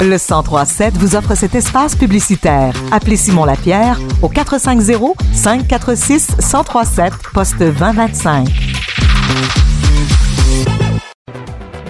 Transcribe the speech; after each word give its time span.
Le 0.00 0.18
1037 0.18 0.98
vous 0.98 1.16
offre 1.16 1.34
cet 1.34 1.54
espace 1.54 1.96
publicitaire. 1.96 2.74
Appelez 2.92 3.16
Simon 3.16 3.44
Lapierre 3.44 3.98
au 4.20 4.28
450 4.28 5.16
546 5.32 6.36
1037 6.36 7.12
poste 7.32 7.58
2025. 7.58 8.48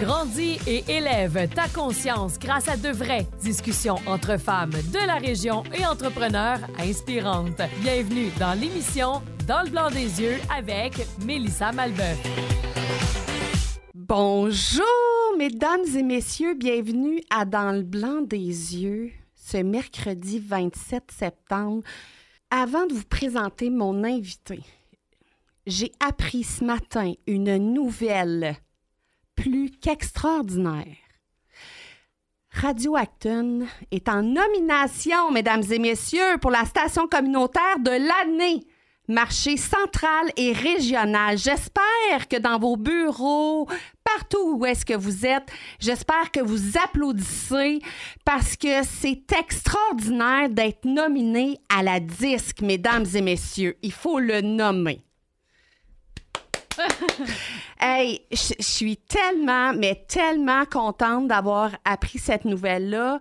Grandis 0.01 0.59
et 0.67 0.85
élève 0.89 1.49
ta 1.55 1.67
conscience 1.69 2.39
grâce 2.39 2.69
à 2.69 2.77
de 2.77 2.91
vraies 2.91 3.27
discussions 3.43 3.97
entre 4.07 4.39
femmes 4.39 4.71
de 4.71 5.07
la 5.07 5.17
région 5.17 5.65
et 5.77 5.85
entrepreneurs 5.85 6.61
inspirantes. 6.79 7.63
Bienvenue 7.81 8.31
dans 8.39 8.53
l'émission 8.53 9.23
Dans 9.49 9.63
le 9.65 9.71
blanc 9.71 9.91
des 9.91 10.21
yeux 10.21 10.37
avec 10.57 11.07
Mélissa 11.27 11.73
Malbeuf. 11.73 13.24
Bonjour, 14.07 14.85
mesdames 15.39 15.87
et 15.97 16.03
messieurs, 16.03 16.53
bienvenue 16.53 17.23
à 17.31 17.47
Dans 17.47 17.75
le 17.75 17.81
blanc 17.81 18.21
des 18.21 18.37
yeux, 18.37 19.11
ce 19.35 19.57
mercredi 19.57 20.41
27 20.41 21.05
septembre. 21.11 21.83
Avant 22.51 22.85
de 22.85 22.93
vous 22.93 23.07
présenter 23.07 23.71
mon 23.71 24.05
invité, 24.05 24.61
j'ai 25.67 25.91
appris 26.07 26.43
ce 26.43 26.63
matin 26.65 27.15
une 27.27 27.57
nouvelle 27.57 28.57
plus 29.37 29.71
qu'extraordinaire. 29.71 30.99
Radio 32.51 32.97
Acton 32.97 33.67
est 33.91 34.11
en 34.11 34.23
nomination, 34.23 35.31
mesdames 35.31 35.65
et 35.71 35.79
messieurs, 35.79 36.37
pour 36.43 36.51
la 36.51 36.67
station 36.67 37.09
communautaire 37.09 37.79
de 37.79 37.91
l'année 37.91 38.67
marché 39.09 39.57
central 39.57 40.31
et 40.37 40.53
régional. 40.53 41.37
J'espère 41.39 42.29
que 42.29 42.39
dans 42.39 42.59
vos 42.59 42.77
bureaux, 42.77 43.69
partout 44.03 44.57
où 44.57 44.67
est-ce 44.67 44.85
que 44.85 44.95
vous 44.95 45.27
êtes, 45.27 45.51
j'espère 45.79 46.31
que 46.31 46.41
vous 46.41 46.79
applaudissez 46.79 47.81
parce 48.25 48.57
que 48.57 48.83
c'est 48.83 49.31
extraordinaire 49.33 50.49
d'être 50.49 50.85
nominé 50.85 51.59
à 51.69 51.83
la 51.83 52.01
disque, 52.01 52.61
mesdames 52.63 53.07
et 53.15 53.23
messieurs. 53.23 53.77
Il 53.83 53.93
faut 53.93 54.19
le 54.19 54.41
nommer. 54.41 55.03
hey, 57.81 58.21
je 58.31 58.55
suis 58.61 58.97
tellement, 58.97 59.73
mais 59.75 60.05
tellement 60.09 60.65
contente 60.65 61.29
d'avoir 61.29 61.71
appris 61.85 62.19
cette 62.19 62.45
nouvelle-là. 62.45 63.21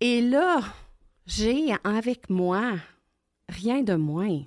Et 0.00 0.20
là, 0.20 0.60
j'ai 1.26 1.74
avec 1.84 2.28
moi 2.28 2.74
rien 3.48 3.82
de 3.82 3.94
moins 3.94 4.40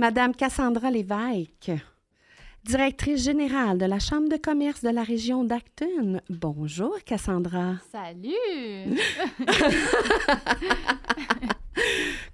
Madame 0.00 0.32
Cassandra 0.32 0.92
Lévesque, 0.92 1.72
directrice 2.62 3.24
générale 3.24 3.78
de 3.78 3.84
la 3.84 3.98
Chambre 3.98 4.28
de 4.28 4.36
commerce 4.36 4.80
de 4.80 4.90
la 4.90 5.02
région 5.02 5.42
d'Acton. 5.42 6.20
Bonjour, 6.30 6.96
Cassandra. 7.04 7.74
Salut! 7.90 8.96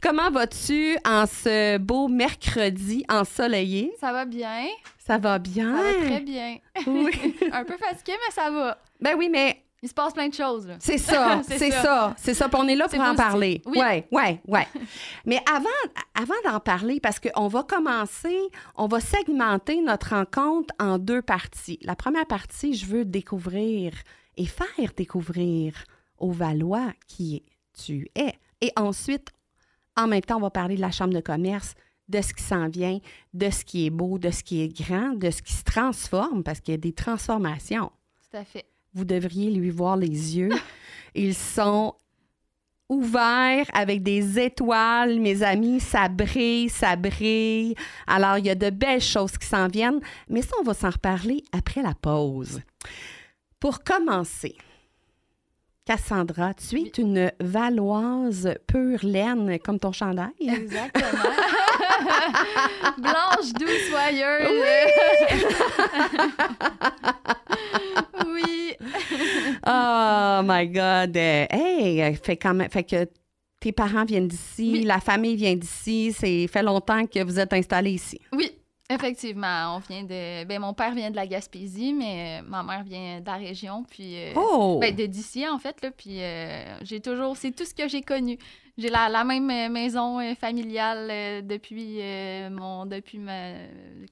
Comment 0.03 0.31
vas-tu 0.31 0.99
en 1.07 1.25
ce 1.25 1.79
beau 1.79 2.09
mercredi 2.09 3.03
ensoleillé? 3.09 3.95
Ça 3.99 4.13
va 4.13 4.27
bien. 4.27 4.67
Ça 4.99 5.17
va 5.17 5.39
bien? 5.39 5.75
Ça 5.75 5.83
va 5.83 6.07
très 6.07 6.21
bien. 6.21 6.59
Oui. 6.87 7.35
Un 7.53 7.65
peu 7.65 7.79
fatigué, 7.79 8.13
mais 8.27 8.31
ça 8.31 8.51
va. 8.51 8.77
Ben 9.01 9.15
oui, 9.17 9.31
mais 9.31 9.64
il 9.85 9.89
se 9.89 9.95
passe 9.95 10.15
plein 10.15 10.29
de 10.29 10.35
choses. 10.35 10.67
C'est 10.79 10.97
ça, 10.97 11.43
c'est 11.47 11.71
ça, 11.71 12.15
c'est 12.17 12.33
ça. 12.33 12.49
Puis 12.49 12.59
on 12.59 12.67
est 12.67 12.75
là 12.75 12.89
pour 12.89 13.01
en 13.01 13.15
parler. 13.15 13.61
Oui, 13.67 13.79
ouais, 13.79 14.09
ouais, 14.11 14.41
ouais. 14.49 14.67
Mais 15.27 15.39
avant, 15.47 15.69
avant 16.15 16.51
d'en 16.51 16.59
parler, 16.59 17.01
parce 17.01 17.21
qu'on 17.21 17.49
va 17.49 17.65
commencer, 17.65 18.39
on 18.77 18.87
va 18.87 19.01
segmenter 19.01 19.83
notre 19.83 20.15
rencontre 20.17 20.75
en 20.81 20.97
deux 20.97 21.21
parties. 21.21 21.79
La 21.83 21.95
première 21.95 22.25
partie, 22.27 22.73
je 22.73 22.87
veux 22.87 23.05
découvrir 23.05 23.93
et 24.39 24.47
faire 24.47 24.95
découvrir 24.97 25.75
aux 26.17 26.33
Valois 26.33 26.91
qui 27.07 27.45
tu 27.79 28.09
es. 28.15 28.33
Et 28.63 28.73
ensuite, 28.77 29.33
en 29.99 30.07
même 30.07 30.23
temps, 30.23 30.39
on 30.39 30.41
va 30.41 30.51
parler 30.51 30.77
de 30.77 30.81
la 30.81 30.93
Chambre 30.93 31.13
de 31.13 31.21
commerce, 31.21 31.75
de 32.09 32.23
ce 32.23 32.33
qui 32.33 32.43
s'en 32.43 32.69
vient, 32.69 33.01
de 33.35 33.51
ce 33.51 33.67
qui 33.67 33.85
est 33.85 33.91
beau, 33.91 34.19
de 34.19 34.31
ce 34.31 34.43
qui 34.43 34.63
est 34.63 34.69
grand, 34.69 35.11
de 35.11 35.31
ce 35.31 35.43
qui 35.43 35.53
se 35.53 35.63
transforme, 35.63 36.43
parce 36.43 36.61
qu'il 36.61 36.73
y 36.73 36.75
a 36.75 36.79
des 36.79 36.95
transformations. 36.95 37.93
Tout 38.31 38.39
à 38.39 38.45
fait 38.45 38.65
vous 38.95 39.05
devriez 39.05 39.51
lui 39.51 39.71
voir 39.71 39.97
les 39.97 40.37
yeux. 40.37 40.51
Ils 41.15 41.35
sont 41.35 41.95
ouverts 42.89 43.67
avec 43.73 44.03
des 44.03 44.39
étoiles, 44.39 45.19
mes 45.21 45.43
amis. 45.43 45.81
Ça 45.81 46.09
brille, 46.09 46.69
ça 46.69 46.97
brille. 46.97 47.75
Alors, 48.07 48.39
il 48.39 48.47
y 48.47 48.51
a 48.51 48.55
de 48.55 48.71
belles 48.71 49.01
choses 49.01 49.37
qui 49.37 49.47
s'en 49.47 49.69
viennent, 49.69 50.01
mais 50.29 50.43
ça, 50.43 50.55
on 50.61 50.65
va 50.65 50.75
s'en 50.75 50.91
reparler 50.91 51.43
après 51.53 51.83
la 51.83 51.95
pause. 51.95 52.61
Pour 53.59 53.83
commencer, 53.83 54.57
Cassandra, 55.87 56.55
tu 56.55 56.81
es 56.81 56.93
une 56.99 57.31
valoise 57.41 58.55
pure 58.67 59.01
laine 59.03 59.59
comme 59.59 59.79
ton 59.79 59.93
chandail. 59.93 60.33
Exactement. 60.41 61.05
Blanche, 62.99 63.53
douce, 63.59 63.91
soyeuse. 63.91 64.49
Oui. 64.51 65.45
oh 69.67 70.41
my 70.45 70.67
God. 70.69 71.17
Hey, 71.17 72.15
fait 72.17 72.37
quand 72.37 72.55
même, 72.55 72.71
fait 72.71 72.85
que 72.85 73.09
tes 73.61 73.73
parents 73.73 74.05
viennent 74.05 74.29
d'ici, 74.29 74.83
la 74.83 75.01
famille 75.01 75.37
vient 75.37 75.57
d'ici. 75.57 76.13
C'est 76.13 76.47
fait 76.49 76.63
longtemps 76.63 77.07
que 77.07 77.23
vous 77.23 77.39
êtes 77.39 77.53
installés 77.53 77.93
ici. 77.93 78.21
Oui. 78.33 78.51
Effectivement, 78.91 79.77
on 79.77 79.79
vient 79.79 80.03
de. 80.03 80.45
Ben, 80.45 80.61
mon 80.61 80.75
père 80.75 80.95
vient 80.95 81.11
de 81.11 81.17
la 81.17 81.27
Gaspésie, 81.27 81.95
mais 81.95 82.43
ma 82.43 82.63
mère 82.63 82.85
vient 82.85 83.21
de 83.21 83.27
la 83.27 83.37
région, 83.37 83.83
puis. 83.89 84.17
Euh, 84.17 84.33
oh! 84.37 84.79
Ben, 84.79 84.95
de 84.95 85.07
d'ici, 85.07 85.49
en 85.49 85.59
fait, 85.59 85.83
là. 85.83 85.91
Puis 85.91 86.21
euh, 86.21 86.77
j'ai 86.83 87.01
toujours. 87.01 87.35
C'est 87.37 87.53
tout 87.53 87.65
ce 87.65 87.75
que 87.75 87.89
j'ai 87.89 88.03
connu. 88.03 88.39
J'ai 88.77 88.91
la, 88.91 89.09
la, 89.09 89.25
même 89.25 89.73
maison 89.73 90.21
euh, 90.21 90.35
familiale 90.35 91.47
depuis 91.47 91.99
mon. 92.51 92.85
Depuis 92.85 93.19
ma. 93.19 93.53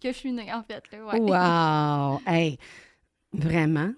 que 0.00 0.08
je 0.08 0.16
suis 0.16 0.32
née, 0.32 0.50
en 0.52 0.62
fait, 0.62 0.82
là. 0.90 1.04
Ouais. 1.04 1.20
Wow! 1.20 2.22
Hey! 2.26 2.58
Vraiment. 3.34 3.92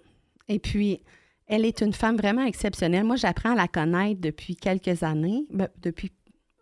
Et 0.48 0.58
puis, 0.58 1.00
elle 1.46 1.64
est 1.64 1.80
une 1.80 1.92
femme 1.92 2.16
vraiment 2.16 2.44
exceptionnelle. 2.44 3.04
Moi, 3.04 3.16
j'apprends 3.16 3.52
à 3.52 3.54
la 3.54 3.68
connaître 3.68 4.20
depuis 4.20 4.56
quelques 4.56 5.02
années, 5.02 5.46
ben, 5.50 5.68
depuis 5.82 6.12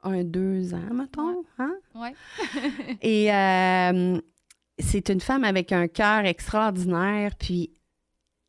un, 0.02 0.24
deux 0.24 0.74
ans, 0.74 0.92
mettons. 0.92 1.44
Hein? 1.58 1.74
Oui. 1.94 2.08
Et 3.02 3.32
euh, 3.32 4.20
c'est 4.78 5.08
une 5.08 5.20
femme 5.20 5.44
avec 5.44 5.72
un 5.72 5.86
cœur 5.86 6.24
extraordinaire, 6.24 7.36
puis 7.36 7.72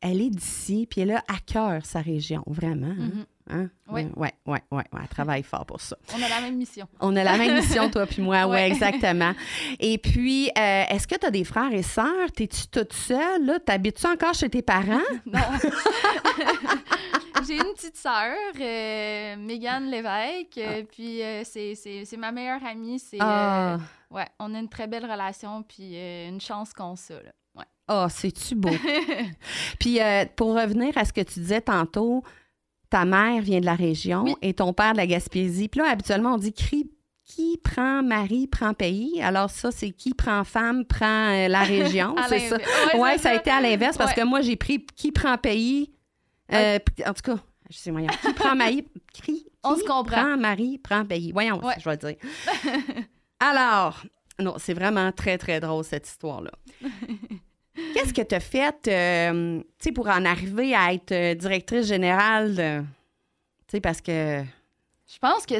elle 0.00 0.20
est 0.20 0.30
d'ici, 0.30 0.86
puis 0.90 1.02
elle 1.02 1.12
a 1.12 1.24
à 1.28 1.38
cœur 1.46 1.86
sa 1.86 2.00
région, 2.00 2.42
vraiment. 2.46 2.86
Hein? 2.88 3.10
Mm-hmm. 3.10 3.26
Hein? 3.50 3.68
Oui. 3.88 4.06
Oui, 4.16 4.28
oui, 4.46 4.58
oui. 4.70 4.82
Elle 4.92 5.08
travaille 5.08 5.42
fort 5.42 5.66
pour 5.66 5.80
ça. 5.80 5.96
On 6.16 6.22
a 6.22 6.28
la 6.28 6.40
même 6.40 6.56
mission. 6.56 6.88
On 7.00 7.14
a 7.14 7.22
la 7.22 7.36
même 7.36 7.56
mission, 7.56 7.90
toi 7.90 8.06
puis 8.06 8.22
moi. 8.22 8.46
Oui, 8.54 8.58
exactement. 8.58 9.32
Et 9.80 9.98
puis, 9.98 10.48
euh, 10.48 10.84
est-ce 10.88 11.06
que 11.06 11.16
tu 11.16 11.26
as 11.26 11.30
des 11.30 11.44
frères 11.44 11.72
et 11.72 11.82
sœurs? 11.82 12.30
T'es-tu 12.34 12.68
toute 12.68 12.92
seule? 12.92 13.58
T'habites-tu 13.64 14.06
encore 14.06 14.34
chez 14.34 14.48
tes 14.48 14.62
parents? 14.62 15.00
non. 15.26 15.40
J'ai 17.46 17.56
une 17.56 17.74
petite 17.74 17.96
sœur, 17.96 18.32
euh, 18.58 19.36
Mégane 19.36 19.90
Lévesque, 19.90 20.58
euh, 20.58 20.82
ah. 20.82 20.86
puis 20.90 21.20
c'est 21.44 22.16
ma 22.16 22.32
meilleure 22.32 22.64
amie. 22.64 22.98
C'est, 22.98 23.18
ah. 23.20 23.78
ouais, 24.10 24.26
on 24.38 24.54
a 24.54 24.58
une 24.58 24.68
très 24.68 24.86
belle 24.86 25.04
relation, 25.04 25.62
puis 25.62 25.96
une 25.96 26.40
chance 26.40 26.72
qu'on. 26.72 26.94
Ouais. 27.54 27.64
Ah, 27.88 28.06
c'est-tu 28.08 28.54
beau? 28.54 28.70
puis 29.78 29.98
pour 30.36 30.54
revenir 30.54 30.96
à 30.96 31.04
ce 31.04 31.12
que 31.12 31.20
tu 31.20 31.40
disais 31.40 31.60
tantôt, 31.60 32.22
ta 32.94 33.04
mère 33.04 33.42
vient 33.42 33.58
de 33.58 33.66
la 33.66 33.74
région 33.74 34.36
et 34.40 34.54
ton 34.54 34.72
père 34.72 34.92
de 34.92 34.98
la 34.98 35.08
Gaspésie. 35.08 35.68
Puis 35.68 35.80
là, 35.80 35.90
habituellement, 35.90 36.34
on 36.34 36.38
dit 36.38 36.52
qui 36.52 37.58
prend 37.64 38.04
mari 38.04 38.46
prend 38.46 38.72
pays? 38.72 39.20
Alors 39.20 39.50
ça, 39.50 39.72
c'est 39.72 39.90
qui 39.90 40.14
prend 40.14 40.44
femme 40.44 40.84
prend 40.84 41.32
euh, 41.32 41.48
la 41.48 41.62
région. 41.64 42.14
c'est 42.28 42.38
ça. 42.38 42.56
Oui, 42.96 43.18
ça 43.18 43.30
a 43.30 43.34
été 43.34 43.50
à 43.50 43.60
l'inverse 43.60 43.98
parce 43.98 44.14
que 44.14 44.22
moi, 44.22 44.42
j'ai 44.42 44.54
pris 44.54 44.86
qui 44.94 45.10
prend 45.10 45.36
pays. 45.36 45.90
Euh, 46.52 46.78
en 47.04 47.14
tout 47.14 47.32
cas, 47.32 47.38
je 47.68 47.76
sais 47.76 47.90
moyen. 47.90 48.06
Qui 48.06 48.32
prend 48.32 48.54
mari, 48.54 48.86
qui, 49.12 49.44
on 49.64 49.74
se 49.74 49.80
comprend. 49.80 50.04
prend 50.04 50.36
mari 50.36 50.78
prend 50.78 51.04
pays. 51.04 51.32
Voyons, 51.32 51.60
je 51.76 51.90
vais 51.90 51.96
dire. 51.96 52.14
Alors, 53.40 54.04
non, 54.38 54.54
c'est 54.58 54.74
vraiment 54.74 55.10
très, 55.10 55.36
très 55.36 55.58
drôle 55.58 55.82
cette 55.82 56.06
histoire-là. 56.06 56.52
Qu'est-ce 57.92 58.12
que 58.14 58.22
tu 58.22 58.34
as 58.34 58.40
fait 58.40 58.88
euh, 58.88 59.60
pour 59.94 60.08
en 60.08 60.24
arriver 60.24 60.74
à 60.74 60.92
être 60.92 61.12
euh, 61.12 61.34
directrice 61.34 61.86
générale? 61.86 62.86
Tu 63.68 63.80
parce 63.80 64.00
que. 64.00 64.42
Je 65.06 65.18
pense 65.20 65.44
que 65.46 65.56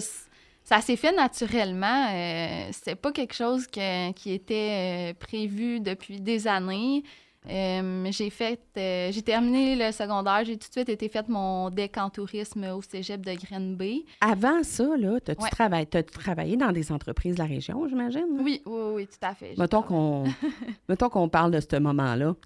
ça 0.64 0.80
s'est 0.80 0.96
fait 0.96 1.12
naturellement. 1.12 2.08
Euh, 2.12 2.68
C'était 2.72 2.94
pas 2.96 3.12
quelque 3.12 3.34
chose 3.34 3.66
qui 3.66 4.32
était 4.32 5.10
euh, 5.10 5.14
prévu 5.18 5.80
depuis 5.80 6.20
des 6.20 6.46
années. 6.46 7.02
Euh, 7.50 8.06
j'ai 8.10 8.30
fait, 8.30 8.58
euh, 8.78 9.10
j'ai 9.12 9.20
terminé 9.22 9.76
le 9.76 9.92
secondaire, 9.92 10.42
j'ai 10.44 10.56
tout 10.56 10.68
de 10.68 10.72
suite 10.72 10.88
été 10.88 11.08
fait 11.10 11.28
mon 11.28 11.68
deck 11.68 11.98
en 11.98 12.08
tourisme 12.08 12.64
au 12.74 12.80
cégep 12.80 13.20
de 13.24 13.34
Grenby. 13.34 14.06
Avant 14.22 14.62
ça, 14.62 14.84
là, 14.98 15.20
t'as-tu 15.20 15.42
Ouais. 15.42 15.50
travaillé, 15.50 15.84
t'as 15.86 16.02
travaillé 16.02 16.56
dans 16.56 16.72
des 16.72 16.90
entreprises 16.90 17.34
de 17.34 17.40
la 17.40 17.46
région, 17.46 17.86
j'imagine? 17.88 18.24
Oui, 18.40 18.62
oui, 18.64 18.80
oui, 18.94 19.06
tout 19.06 19.18
à 19.26 19.34
fait. 19.34 19.54
Mettons 19.58 19.82
qu'on, 19.82 20.24
mettons 20.88 21.08
qu'on 21.10 21.28
parle 21.28 21.50
de 21.50 21.60
ce 21.60 21.76
moment-là. 21.78 22.34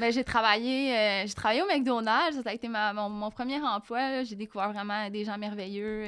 Ben, 0.00 0.12
j'ai 0.12 0.24
travaillé, 0.24 0.96
euh, 0.96 1.26
j'ai 1.26 1.34
travaillé 1.34 1.62
au 1.62 1.66
McDonald's. 1.66 2.40
Ça 2.42 2.50
a 2.50 2.52
été 2.52 2.68
ma- 2.68 2.92
mon, 2.92 3.08
mon 3.08 3.30
premier 3.30 3.60
emploi. 3.60 4.22
J'ai 4.24 4.36
découvert 4.36 4.72
vraiment 4.72 5.10
des 5.10 5.24
gens 5.24 5.36
merveilleux, 5.38 6.04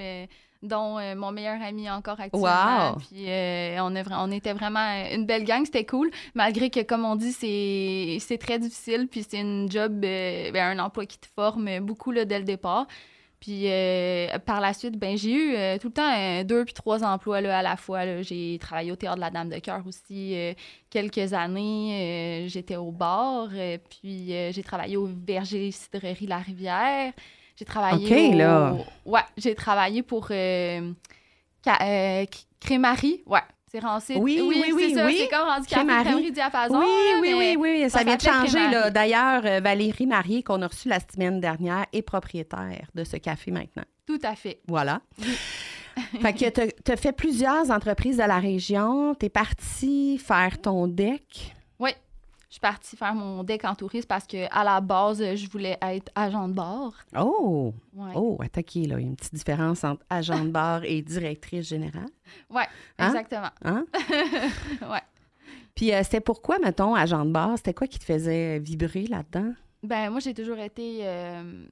dont 0.63 0.99
euh, 0.99 1.15
mon 1.17 1.33
meilleur 1.33 1.61
ami 1.63 1.91
encore 1.91 2.21
actuellement. 2.21 2.93
Wow! 2.93 2.97
Puis 2.99 3.25
euh, 3.29 3.79
on, 3.83 3.95
est 3.95 4.03
vra- 4.03 4.19
on 4.25 4.31
était 4.31 4.53
vraiment 4.53 4.87
une 5.13 5.27
belle 5.27 5.45
gang. 5.45 5.65
C'était 5.65 5.85
cool, 5.87 6.11
malgré 6.35 6.70
que, 6.71 6.83
comme 6.83 7.05
on 7.05 7.17
dit, 7.17 7.33
c'est 7.33 8.39
très 8.39 8.59
difficile. 8.59 9.09
Puis 9.09 9.27
c'est 9.29 9.41
une 9.41 9.71
job, 9.71 10.05
euh, 10.05 10.51
ben, 10.53 10.79
un 10.79 10.85
emploi 10.85 11.07
qui 11.07 11.19
te 11.19 11.27
forme 11.35 11.81
beaucoup 11.81 12.11
là, 12.11 12.25
dès 12.25 12.39
le 12.39 12.45
départ. 12.45 12.87
Puis 13.41 13.71
euh, 13.71 14.39
par 14.45 14.61
la 14.61 14.75
suite, 14.75 14.99
ben 14.99 15.17
j'ai 15.17 15.33
eu 15.33 15.55
euh, 15.57 15.79
tout 15.79 15.89
le 15.89 15.95
temps 15.95 16.13
euh, 16.15 16.45
deux 16.45 16.67
puis 16.67 16.75
trois 16.75 17.03
emplois 17.03 17.41
là, 17.41 17.59
à 17.59 17.63
la 17.63 17.77
fois. 17.77 18.21
J'ai 18.21 18.59
travaillé 18.61 18.93
au 18.93 18.97
Théâtre 18.97 19.17
de 19.17 19.23
la 19.23 19.31
Dame 19.31 19.49
de 19.49 19.59
Cœur 19.59 19.83
aussi 19.87 20.37
quelques 20.91 21.33
années. 21.33 22.47
J'étais 22.49 22.77
au 22.77 22.93
bar. 22.93 23.49
puis 23.89 24.29
j'ai 24.53 24.63
travaillé 24.63 24.99
au 24.99 25.09
Verger 25.27 25.71
Cidrerie 25.71 26.27
La 26.27 26.39
Rivière. 26.39 27.13
J'ai 27.57 27.65
travaillé 27.65 28.07
OK, 28.07 28.35
au... 28.35 28.37
là. 28.37 28.77
Ouais, 29.07 29.21
j'ai 29.39 29.55
travaillé 29.55 30.03
pour 30.03 30.29
Crémarie. 32.61 33.23
Ouais, 33.27 33.41
c'est 33.71 33.79
rendu... 33.79 34.05
Oui, 34.17 34.41
oui, 34.43 34.73
oui, 34.75 34.95
ça, 34.95 35.07
oui. 35.07 35.17
C'est 35.19 35.29
comme 35.29 35.91
rendu 35.91 36.31
Diapason. 36.33 36.81
oui, 36.81 36.87
oui, 37.21 37.35
oui, 37.37 37.57
oui, 37.59 37.91
ça, 37.91 37.99
ça 37.99 38.05
vient 38.05 38.17
de 38.17 38.23
changer. 38.23 38.69
Là. 38.71 38.91
D'ailleurs, 38.91 39.43
euh, 39.45 39.61
Valérie 39.61 40.07
Marié, 40.07 40.43
qu'on 40.43 40.61
a 40.63 40.67
reçue 40.67 40.89
la 40.89 40.99
semaine 41.01 41.41
dernière, 41.41 41.87
est 41.93 42.03
propriétaire 42.03 42.89
de 42.95 43.05
ce 43.05 43.17
café 43.17 43.51
maintenant. 43.51 43.85
Tout 44.07 44.19
à 44.25 44.35
fait. 44.35 44.61
Voilà. 44.67 45.03
fait 46.21 46.33
que 46.33 46.71
tu 46.83 46.93
as 46.93 46.97
fait 46.97 47.13
plusieurs 47.13 47.71
entreprises 47.71 48.17
de 48.17 48.25
la 48.25 48.41
région. 48.41 49.15
Tu 49.15 49.27
es 49.27 49.29
parti 49.29 50.19
faire 50.19 50.61
ton 50.61 50.89
deck. 50.89 51.55
Oui. 52.51 52.53
Je 52.53 52.55
suis 52.55 52.61
partie 52.61 52.97
faire 52.97 53.15
mon 53.15 53.45
deck 53.45 53.65
en 53.65 53.75
tourisme 53.77 54.09
parce 54.09 54.27
que 54.27 54.47
à 54.53 54.65
la 54.65 54.81
base, 54.81 55.19
je 55.37 55.49
voulais 55.49 55.79
être 55.83 56.11
agent 56.17 56.49
de 56.49 56.55
bord. 56.55 56.93
Oh! 57.17 57.73
Ouais. 57.95 58.11
Oh, 58.17 58.39
attaqué, 58.43 58.87
là. 58.87 58.99
Il 58.99 59.03
y 59.03 59.05
a 59.05 59.09
une 59.09 59.15
petite 59.17 59.35
différence 59.35 59.85
entre 59.85 60.05
agent 60.11 60.45
de 60.45 60.51
bar 60.51 60.83
et 60.85 61.01
directrice 61.01 61.69
générale. 61.69 62.09
Ouais, 62.51 62.67
Hein? 62.99 63.09
exactement. 63.09 63.51
Hein? 63.65 63.87
Ouais. 64.83 65.01
Puis 65.77 65.93
euh, 65.95 66.03
c'était 66.03 66.21
pourquoi, 66.21 66.59
mettons, 66.59 66.95
agent 66.95 67.25
de 67.25 67.31
bar? 67.31 67.53
C'était 67.57 67.73
quoi 67.75 67.87
qui 67.87 67.99
te 68.01 68.05
faisait 68.05 68.59
vibrer 68.59 69.07
là-dedans? 69.07 69.53
Ben 69.83 70.11
moi 70.11 70.21
j'ai 70.21 70.35
toujours 70.35 70.59
été 70.59 70.99
euh, 71.03 71.65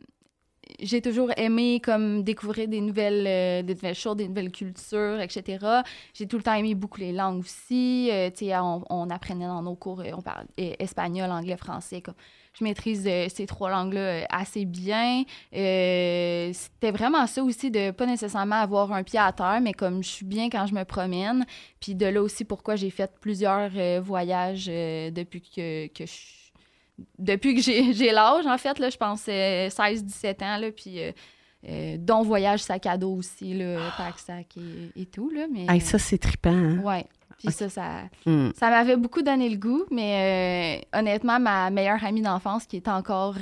j'ai 0.80 1.00
toujours 1.00 1.30
aimé 1.36 1.80
comme 1.82 2.22
découvrir 2.22 2.68
des 2.68 2.80
nouvelles 2.80 3.26
euh, 3.26 3.62
des 3.62 3.74
nouvelles 3.74 3.94
choses, 3.94 4.16
des 4.16 4.28
nouvelles 4.28 4.52
cultures, 4.52 5.20
etc. 5.20 5.82
J'ai 6.14 6.26
tout 6.26 6.36
le 6.36 6.42
temps 6.42 6.54
aimé 6.54 6.74
beaucoup 6.74 7.00
les 7.00 7.12
langues 7.12 7.40
aussi. 7.40 8.10
Euh, 8.10 8.30
on, 8.60 8.82
on 8.90 9.10
apprenait 9.10 9.46
dans 9.46 9.62
nos 9.62 9.74
cours, 9.74 10.00
euh, 10.00 10.10
on 10.16 10.22
parle 10.22 10.46
euh, 10.60 10.72
espagnol, 10.78 11.30
anglais, 11.30 11.56
français. 11.56 12.00
Comme, 12.00 12.14
je 12.58 12.64
maîtrise 12.64 13.08
ces 13.28 13.46
trois 13.46 13.70
langues-là 13.70 14.26
assez 14.30 14.64
bien. 14.64 15.22
C'était 15.52 16.90
vraiment 16.90 17.24
ça 17.28 17.44
aussi 17.44 17.70
de 17.70 17.92
pas 17.92 18.04
nécessairement 18.06 18.56
avoir 18.56 18.92
un 18.92 19.04
pied 19.04 19.20
à 19.20 19.30
terre, 19.30 19.60
mais 19.62 19.72
comme 19.72 20.02
je 20.02 20.08
suis 20.08 20.24
bien 20.24 20.50
quand 20.50 20.66
je 20.66 20.74
me 20.74 20.84
promène. 20.84 21.46
Puis 21.78 21.94
de 21.94 22.06
là 22.06 22.20
aussi 22.20 22.44
pourquoi 22.44 22.74
j'ai 22.74 22.90
fait 22.90 23.12
plusieurs 23.20 23.70
voyages 24.02 24.66
depuis 24.66 25.40
que, 25.40 25.86
que 25.86 26.04
je 26.04 26.37
depuis 27.18 27.54
que 27.54 27.60
j'ai 27.60 27.92
j'ai 27.94 28.12
l'âge, 28.12 28.46
en 28.46 28.58
fait, 28.58 28.78
là, 28.78 28.90
je 28.90 28.96
pense 28.96 29.24
euh, 29.28 29.68
16-17 29.68 30.44
ans, 30.44 30.56
là, 30.58 30.70
puis 30.72 31.00
euh, 31.00 31.12
euh, 31.68 31.96
dont 31.98 32.22
voyage 32.22 32.60
sac 32.60 32.86
à 32.86 32.96
dos 32.96 33.14
aussi, 33.16 33.54
là, 33.54 33.92
pack 33.96 34.18
sac 34.18 34.46
et, 34.56 35.00
et 35.02 35.06
tout, 35.06 35.30
là, 35.30 35.46
mais... 35.52 35.66
Hey, 35.68 35.80
ça, 35.80 35.98
c'est 35.98 36.18
trippant, 36.18 36.50
hein? 36.50 36.78
Ouais, 36.78 37.06
puis 37.38 37.52
ça, 37.52 37.68
ça, 37.68 38.02
Hmm. 38.26 38.50
ça 38.56 38.70
m'avait 38.70 38.96
beaucoup 38.96 39.22
donné 39.22 39.48
le 39.48 39.56
goût, 39.56 39.84
mais 39.90 40.82
euh, 40.92 40.98
honnêtement, 40.98 41.38
ma 41.40 41.70
meilleure 41.70 42.02
amie 42.04 42.22
d'enfance, 42.22 42.66
qui 42.66 42.76
est 42.76 42.88
encore... 42.88 43.36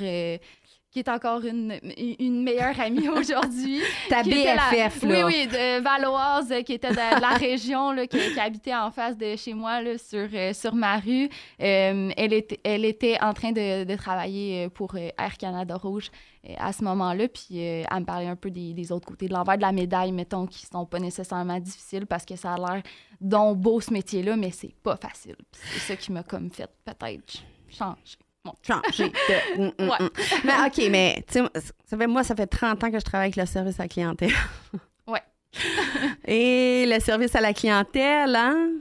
qui 0.97 1.01
est 1.01 1.09
encore 1.09 1.45
une, 1.45 1.79
une 2.17 2.41
meilleure 2.41 2.79
amie 2.79 3.07
aujourd'hui. 3.15 3.81
Ta 4.09 4.23
qui 4.23 4.31
était 4.31 4.55
la- 4.55 4.71
BFF, 4.89 5.03
là. 5.03 5.09
Oui, 5.27 5.33
oui, 5.43 5.47
de 5.47 5.79
Valoise, 5.81 6.51
qui 6.65 6.73
était 6.73 6.89
de, 6.89 6.93
de 6.95 7.21
la 7.21 7.29
région, 7.37 7.91
là, 7.91 8.07
qui, 8.07 8.17
qui 8.17 8.39
habitait 8.39 8.73
en 8.73 8.89
face 8.89 9.15
de 9.15 9.35
chez 9.35 9.53
moi, 9.53 9.79
là, 9.83 9.95
sur, 9.99 10.27
euh, 10.33 10.53
sur 10.53 10.73
ma 10.73 10.97
rue. 10.97 11.29
Euh, 11.61 12.09
elle, 12.17 12.33
était, 12.33 12.59
elle 12.63 12.83
était 12.83 13.17
en 13.21 13.33
train 13.33 13.51
de, 13.51 13.83
de 13.83 13.95
travailler 13.95 14.65
euh, 14.65 14.69
pour 14.69 14.95
Air 14.97 15.37
Canada 15.37 15.75
Rouge 15.77 16.09
à 16.57 16.71
ce 16.73 16.83
moment-là, 16.85 17.27
puis 17.27 17.47
euh, 17.59 17.83
elle 17.91 17.99
me 17.99 18.05
parlait 18.05 18.27
un 18.27 18.35
peu 18.37 18.49
des, 18.49 18.73
des 18.73 18.91
autres 18.91 19.05
côtés, 19.05 19.27
de 19.27 19.33
l'envers 19.33 19.57
de 19.57 19.61
la 19.61 19.71
médaille, 19.73 20.11
mettons, 20.13 20.47
qui 20.47 20.65
sont 20.65 20.85
pas 20.85 20.97
nécessairement 20.99 21.59
difficiles 21.59 22.05
parce 22.07 22.25
que 22.25 22.35
ça 22.37 22.53
a 22.53 22.57
l'air 22.57 22.83
donc 23.21 23.57
beau 23.57 23.79
ce 23.81 23.91
métier-là, 23.93 24.35
mais 24.37 24.49
c'est 24.51 24.73
pas 24.81 24.95
facile. 24.95 25.35
C'est 25.51 25.79
ça 25.79 25.95
qui 25.95 26.11
m'a 26.11 26.23
comme 26.23 26.49
fait 26.49 26.69
peut-être 26.85 27.43
changer. 27.69 28.17
Bon. 28.47 28.53
changer 28.63 29.09
de... 29.57 29.61
Mm, 29.61 29.71
mm, 29.77 29.89
Ouais. 29.89 29.97
mm. 29.99 30.09
Mais 30.45 30.53
OK, 30.67 30.89
mais 30.91 31.23
tu 31.27 31.33
sais, 31.33 31.43
ça 31.85 31.97
fait, 31.97 32.07
moi, 32.07 32.23
ça 32.23 32.35
fait 32.35 32.47
30 32.47 32.83
ans 32.83 32.91
que 32.91 32.99
je 32.99 33.03
travaille 33.05 33.27
avec 33.27 33.35
le 33.35 33.45
service 33.45 33.79
à 33.79 33.83
la 33.83 33.89
clientèle. 33.89 34.31
Ouais. 35.07 35.21
Et 36.27 36.85
le 36.87 36.99
service 36.99 37.33
à 37.35 37.41
la 37.41 37.53
clientèle, 37.53 38.35
hein? 38.35 38.71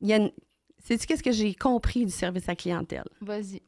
Il 0.00 0.08
y 0.08 0.12
a 0.12 0.16
une... 0.16 0.30
Sais-tu 0.82 1.06
qu'est-ce 1.06 1.22
que 1.22 1.32
j'ai 1.32 1.54
compris 1.54 2.04
du 2.06 2.10
service 2.12 2.48
à 2.48 2.52
la 2.52 2.56
clientèle? 2.56 3.04
Vas-y. 3.20 3.60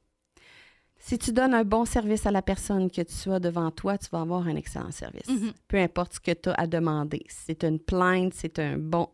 Si 0.99 1.19
tu 1.19 1.33
donnes 1.33 1.53
un 1.53 1.65
bon 1.65 1.85
service 1.85 2.27
à 2.27 2.31
la 2.31 2.43
personne 2.43 2.91
que 2.91 3.03
tu 3.03 3.31
as 3.33 3.41
devant 3.41 3.71
toi, 3.73 3.99
tu 3.99 4.07
vas 4.13 4.21
avoir 4.21 4.47
un 4.47 4.55
excellent 4.57 4.91
service. 4.93 5.29
Mhm. 5.29 5.53
Peu 5.69 5.77
importe 5.79 6.15
ce 6.15 6.21
que 6.21 6.31
tu 6.33 6.49
as 6.49 6.55
à 6.55 6.67
demander. 6.67 7.25
C'est 7.29 7.65
une 7.65 7.79
plainte, 7.81 8.33
c'est 8.35 8.59
un 8.61 8.79
bon... 8.79 9.09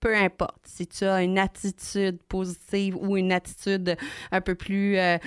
Peu 0.00 0.14
importe. 0.16 0.60
Si 0.64 0.86
tu 0.86 1.04
as 1.04 1.22
une 1.22 1.38
attitude 1.38 2.22
positive 2.24 2.96
ou 3.00 3.16
une 3.16 3.32
attitude 3.32 3.96
un 4.30 4.40
peu 4.40 4.54
plus 4.54 4.98
euh, 4.98 5.18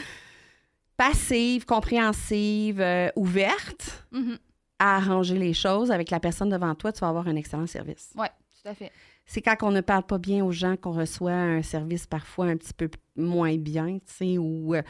passive, 0.97 1.65
compréhensive, 1.65 2.81
euh, 2.81 3.09
ouverte 3.15 4.05
Mhm. 4.11 4.37
à 4.79 4.97
arranger 4.97 5.37
les 5.37 5.53
choses 5.53 5.91
avec 5.91 6.09
la 6.11 6.19
personne 6.19 6.49
devant 6.49 6.75
toi, 6.75 6.91
tu 6.91 6.99
vas 6.99 7.09
avoir 7.09 7.27
un 7.27 7.35
excellent 7.35 7.67
service. 7.67 8.11
Ouais, 8.15 8.29
tout 8.61 8.69
à 8.69 8.73
fait. 8.73 8.91
C'est 9.25 9.41
quand 9.41 9.55
on 9.61 9.71
ne 9.71 9.81
parle 9.81 10.03
pas 10.03 10.17
bien 10.17 10.43
aux 10.43 10.51
gens 10.51 10.75
qu'on 10.75 10.91
reçoit 10.91 11.31
un 11.31 11.61
service 11.61 12.07
parfois 12.07 12.45
un 12.45 12.57
petit 12.57 12.73
peu 12.73 12.89
moins 13.15 13.55
bien, 13.57 13.99
tu 13.99 14.13
sais, 14.13 14.37
ou... 14.37 14.75
euh, 14.75 14.81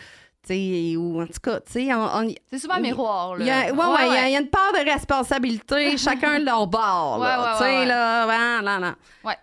ou 0.98 1.22
en 1.22 1.28
tout 1.28 1.40
cas, 1.44 1.60
tu 1.60 1.74
sais, 1.74 1.90
C'est 2.50 2.60
souvent 2.60 2.76
un 2.76 2.78
Oui. 2.78 2.84
miroir, 2.84 3.36
là. 3.36 3.68
il 3.68 3.74
ouais, 3.74 3.78
ouais, 3.78 4.08
il 4.08 4.14
y 4.14 4.18
a- 4.18 4.28
il 4.30 4.34
y 4.34 4.36
a 4.36 4.40
une 4.40 4.48
part 4.50 4.72
de 4.74 4.90
responsabilité, 4.90 5.96
chacun 5.98 6.40
de 6.40 6.46
leur 6.46 6.66
bord, 6.66 7.20
là, 7.24 7.38
Ouais, 7.40 7.46
ouais, 7.46 7.52
tu 7.52 7.58
sais, 7.60 7.64
ouais, 7.66 7.80
ouais. 7.80 7.86
là, 7.86 8.28
ouais, 8.28 8.62
non, 8.66 8.80
non. 8.88 8.96
Ouais. 9.26 9.36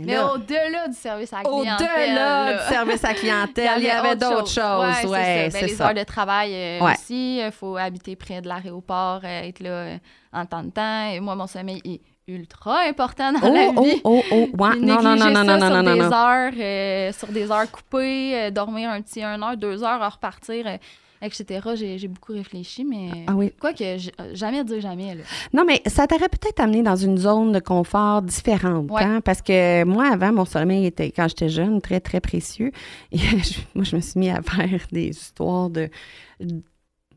Mais, 0.00 0.06
Mais 0.06 0.14
là, 0.14 0.32
au-delà 0.32 0.88
du 0.88 0.94
service 0.96 1.32
à 1.32 1.36
la 1.38 1.42
clientèle. 1.44 1.86
au-delà 1.86 2.14
là, 2.14 2.52
du 2.54 2.68
service 2.74 3.04
à 3.04 3.14
clientèle, 3.14 3.70
il 3.78 3.84
y 3.84 3.90
avait 3.90 4.10
autre 4.10 4.18
d'autres 4.20 4.46
chose. 4.48 4.54
choses, 4.54 5.10
Ouais, 5.10 5.10
ouais, 5.10 5.48
c'est 5.50 5.50
ça. 5.50 5.58
Ben, 5.60 5.66
les 5.66 5.74
ça. 5.74 5.86
heures 5.88 5.94
de 5.94 6.04
travail 6.04 6.54
euh, 6.54 6.80
Ouais. 6.84 6.92
aussi. 6.92 7.38
Il 7.38 7.52
faut 7.52 7.76
habiter 7.76 8.16
près 8.16 8.40
de 8.40 8.48
l'aéroport, 8.48 9.20
euh, 9.24 9.42
être 9.42 9.60
là 9.60 9.70
euh, 9.70 9.96
en 10.32 10.46
temps 10.46 10.62
de 10.62 10.70
temps. 10.70 11.10
Et 11.10 11.20
moi, 11.20 11.34
mon 11.34 11.46
sommeil 11.46 11.80
est 11.84 12.00
ultra 12.28 12.80
important 12.88 13.32
dans 13.32 13.40
la 13.40 13.68
Oh, 13.76 13.82
vie. 13.82 14.00
oh, 14.04 14.22
oh, 14.30 14.46
oh, 14.54 14.62
ouais, 14.62 14.76
non, 14.76 15.02
non, 15.02 15.16
non, 15.16 15.30
non, 15.30 15.44
non, 15.44 15.58
non, 15.58 15.82
non, 15.82 15.94
des 15.94 16.00
non. 16.00 16.12
heures, 16.12 16.52
euh, 16.58 17.12
sur 17.12 17.28
des 17.28 17.50
heures 17.50 17.70
coupées, 17.70 18.32
euh, 18.36 18.50
dormir 18.50 18.88
un 18.90 19.00
petit 19.02 19.22
1 19.22 19.42
heure, 19.42 19.56
2 19.56 19.82
heures, 19.82 20.12
repartir, 20.12 20.64
euh, 20.66 20.76
etc. 21.22 21.96
J'ai 21.96 22.08
beaucoup 22.08 22.32
réfléchi, 22.32 22.84
mais 22.84 23.24
Ah 23.26 23.34
oui. 23.34 23.52
quoi 23.60 23.72
que 23.72 23.98
j- 23.98 24.10
jamais 24.32 24.64
dire 24.64 24.80
jamais. 24.80 25.14
Là. 25.14 25.22
Non, 25.52 25.64
mais 25.66 25.82
ça 25.86 26.06
t'aurait 26.06 26.28
peut-être 26.28 26.60
amené 26.60 26.82
dans 26.82 26.96
une 26.96 27.18
zone 27.18 27.52
de 27.52 27.58
confort 27.60 28.22
différente, 28.22 28.90
Ouais. 28.90 29.02
hein, 29.02 29.20
parce 29.20 29.42
que 29.42 29.84
moi, 29.84 30.08
avant, 30.12 30.32
mon 30.32 30.44
sommeil 30.44 30.86
était, 30.86 31.10
quand 31.10 31.28
j'étais 31.28 31.48
jeune, 31.48 31.80
très, 31.80 32.00
très 32.00 32.20
précieux. 32.20 32.72
Et 33.12 33.18
je- 33.44 33.60
moi, 33.74 33.84
je 33.84 33.96
me 33.96 34.00
suis 34.00 34.18
mis 34.20 34.30
à 34.30 34.40
faire 34.42 34.80
des 34.92 35.08
histoires 35.08 35.70
de 35.70 35.88
de 36.40 36.62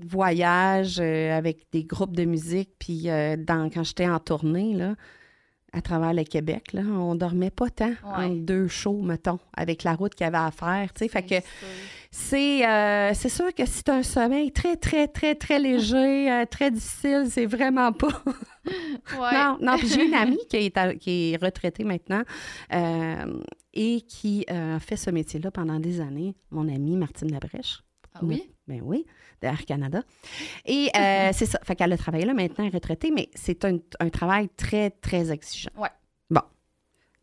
voyages 0.08 0.98
euh, 1.00 1.38
avec 1.38 1.68
des 1.72 1.84
groupes 1.84 2.16
de 2.16 2.26
musique, 2.26 2.72
puis 2.80 3.10
euh, 3.10 3.36
dans, 3.38 3.70
quand 3.70 3.84
j'étais 3.84 4.08
en 4.10 4.20
tournée, 4.20 4.74
là, 4.74 4.96
à 5.72 5.82
travers 5.82 6.14
le 6.14 6.24
Québec, 6.24 6.74
là, 6.74 6.82
on 6.82 7.16
dormait 7.16 7.50
pas 7.52 7.70
tant 7.70 7.88
Ouais. 7.90 8.26
entre 8.26 8.36
deux 8.42 8.68
shows, 8.68 9.02
mettons, 9.02 9.40
avec 9.56 9.84
la 9.84 9.94
route 9.96 10.14
qu'il 10.14 10.26
y 10.26 10.28
avait 10.28 10.38
à 10.38 10.52
faire, 10.52 10.92
tu 10.94 11.00
sais, 11.06 11.08
fait 11.08 11.24
que. 11.24 11.36
C'est 12.16 12.64
euh, 12.68 13.12
c'est 13.16 13.30
sûr 13.30 13.52
que 13.56 13.66
si 13.66 13.84
tu 13.84 13.90
un 13.90 14.04
sommeil 14.04 14.52
très, 14.52 14.76
très, 14.76 15.08
très, 15.08 15.34
très 15.34 15.58
léger, 15.58 16.32
euh, 16.32 16.46
très 16.46 16.70
difficile, 16.70 17.26
c'est 17.30 17.48
vraiment 17.48 17.92
pas. 17.92 18.22
Ouais. 19.20 19.34
Non, 19.34 19.58
non. 19.60 19.78
Puis 19.78 19.88
j'ai 19.90 20.06
une 20.06 20.14
amie 20.14 20.40
qui 20.50 20.56
est, 20.56 20.78
à- 20.78 20.94
qui 20.96 21.34
est 21.34 21.38
retraitée 21.44 21.84
maintenant 21.84 22.22
euh, 22.74 23.42
et 23.74 24.00
qui 24.02 24.46
euh, 24.50 24.78
a 24.78 24.80
fait 24.80 24.96
ce 24.96 25.10
métier-là 25.10 25.52
pendant 25.52 25.80
des 25.82 26.00
années. 26.00 26.34
Mon 26.52 26.70
amie 26.74 26.96
Martine 26.96 27.30
Labrèche. 27.32 27.84
Ah 28.14 28.20
oui? 28.22 28.50
Ben 28.68 28.80
oui, 28.82 29.06
de 29.42 29.48
Air 29.48 29.66
Canada. 29.66 30.04
Et 30.66 30.88
euh, 30.96 31.32
c'est 31.34 31.46
ça. 31.48 31.60
Fait 31.64 31.76
qu'elle 31.76 31.92
a 31.92 31.98
travaillé 31.98 32.24
là 32.26 32.34
maintenant, 32.34 32.70
retraitée, 32.70 33.12
mais 33.12 33.28
c'est 33.36 33.66
un, 33.66 33.80
un 34.00 34.10
travail 34.10 34.48
très, 34.56 34.92
très 34.92 35.30
exigeant. 35.32 35.72
Ouais. 35.76 35.90
Bon. 36.30 36.42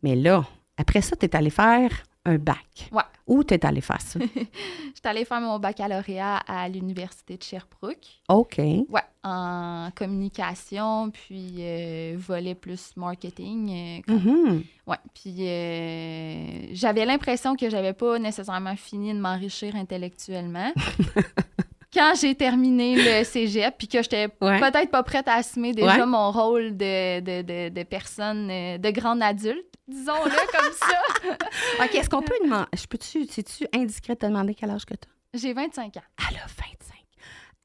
Mais 0.03 0.15
là, 0.15 0.45
après 0.77 1.01
ça, 1.01 1.15
tu 1.15 1.25
es 1.25 1.35
allé 1.35 1.49
faire 1.49 1.89
un 2.25 2.37
bac. 2.37 2.89
Ouais. 2.91 3.01
Où 3.27 3.43
t'es 3.43 3.65
allé 3.65 3.81
faire 3.81 3.99
ça? 4.01 4.19
J'étais 4.95 5.07
allée 5.09 5.25
faire 5.25 5.41
mon 5.41 5.57
baccalauréat 5.57 6.37
à 6.47 6.67
l'Université 6.69 7.37
de 7.37 7.43
Sherbrooke. 7.43 8.19
OK. 8.29 8.57
Ouais, 8.59 9.01
en 9.23 9.89
communication, 9.95 11.09
puis 11.11 11.55
euh, 11.59 12.15
volet 12.17 12.53
plus 12.55 12.91
marketing. 12.95 14.01
euh, 14.07 14.13
Mhm. 14.13 14.63
Ouais, 14.87 14.97
puis 15.13 15.35
euh, 15.47 16.67
j'avais 16.73 17.05
l'impression 17.05 17.55
que 17.55 17.69
j'avais 17.69 17.93
pas 17.93 18.19
nécessairement 18.19 18.75
fini 18.75 19.13
de 19.13 19.19
m'enrichir 19.19 19.75
intellectuellement. 19.75 20.71
Quand 21.93 22.13
j'ai 22.19 22.35
terminé 22.35 22.95
le 22.95 23.23
cégep, 23.25 23.75
puis 23.77 23.87
que 23.87 24.01
j'étais 24.01 24.27
Ouais. 24.41 24.59
peut-être 24.59 24.91
pas 24.91 25.03
prête 25.03 25.27
à 25.27 25.35
assumer 25.35 25.73
déjà 25.73 25.97
Ouais. 25.99 26.05
mon 26.05 26.31
rôle 26.31 26.77
de, 26.77 27.19
de, 27.19 27.41
de, 27.41 27.69
de 27.69 27.83
personne, 27.83 28.49
euh, 28.49 28.77
de 28.77 28.89
grande 28.91 29.21
adulte, 29.21 29.65
disons-le 29.87 30.31
comme 30.57 30.73
ça. 30.73 31.35
OK, 31.83 31.95
est-ce 31.95 32.09
qu'on 32.09 32.21
peut 32.21 32.37
demander... 32.43 32.65
Je 32.77 32.85
peux-tu... 32.87 33.25
C'est-tu 33.29 33.65
indiscret 33.73 34.13
de 34.13 34.19
te 34.19 34.25
demander 34.25 34.55
quel 34.55 34.69
âge 34.71 34.85
que 34.85 34.93
t'as? 34.93 35.09
J'ai 35.33 35.53
25 35.53 35.97
ans. 35.97 36.01
Elle 36.29 36.37
a 36.37 36.45
25. 36.45 36.97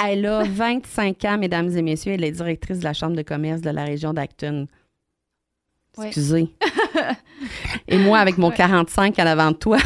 Elle 0.04 0.26
a 0.26 0.42
25 0.44 1.24
ans, 1.24 1.38
mesdames 1.38 1.70
et 1.76 1.82
messieurs. 1.82 2.12
Elle 2.14 2.24
est 2.24 2.32
directrice 2.32 2.80
de 2.80 2.84
la 2.84 2.92
Chambre 2.94 3.14
de 3.16 3.22
commerce 3.22 3.60
de 3.60 3.70
la 3.70 3.84
région 3.84 4.12
d'Acton. 4.12 4.66
Oui. 5.98 6.06
Excusez. 6.08 6.48
et 7.88 7.96
moi, 7.98 8.18
avec 8.18 8.38
mon 8.38 8.48
Ouais. 8.50 8.56
45 8.56 9.18
en 9.20 9.26
avant 9.26 9.50
de 9.52 9.56
toi. 9.56 9.78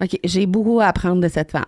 OK, 0.00 0.18
j'ai 0.24 0.46
beaucoup 0.46 0.80
à 0.80 0.86
apprendre 0.86 1.20
de 1.22 1.28
cette 1.28 1.50
femme. 1.50 1.64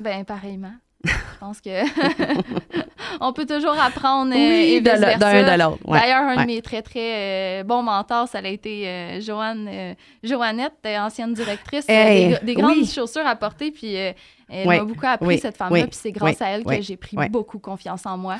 Ben, 0.00 0.24
pareillement. 0.24 0.72
Je 1.04 1.12
pense 1.38 1.60
que 1.62 1.70
on 3.20 3.32
peut 3.32 3.46
toujours 3.46 3.78
apprendre 3.80 4.32
euh, 4.32 4.36
oui, 4.36 4.74
et 4.74 4.80
d'un 4.82 4.96
de 4.98 5.58
l'autre. 5.62 5.78
Ouais. 5.86 5.98
D'ailleurs, 5.98 6.22
un 6.22 6.36
ouais. 6.36 6.42
de 6.42 6.46
mes 6.46 6.60
très, 6.60 6.82
très 6.82 7.60
euh, 7.60 7.64
bons 7.64 7.82
mentors, 7.82 8.28
ça 8.28 8.38
a 8.38 8.46
été 8.46 8.86
euh, 8.86 9.20
Joanne, 9.20 9.66
euh, 9.70 9.94
Joannette, 10.22 10.74
ancienne 10.84 11.32
directrice, 11.32 11.86
Hey, 11.88 12.38
des, 12.40 12.46
des 12.46 12.54
grandes 12.54 12.76
oui. 12.76 12.86
chaussures 12.86 13.26
à 13.26 13.34
porter, 13.36 13.70
puis 13.70 13.94
elle 13.94 14.66
m'a 14.66 14.84
beaucoup 14.84 15.06
appris, 15.06 15.26
oui, 15.26 15.38
cette 15.38 15.56
femme-là, 15.56 15.86
puis 15.86 15.98
c'est 15.98 16.12
grâce 16.12 16.42
à 16.42 16.48
elle 16.48 16.64
que 16.64 16.82
j'ai 16.82 16.96
pris 16.96 17.16
beaucoup 17.30 17.58
confiance 17.58 18.04
en 18.04 18.18
moi. 18.18 18.36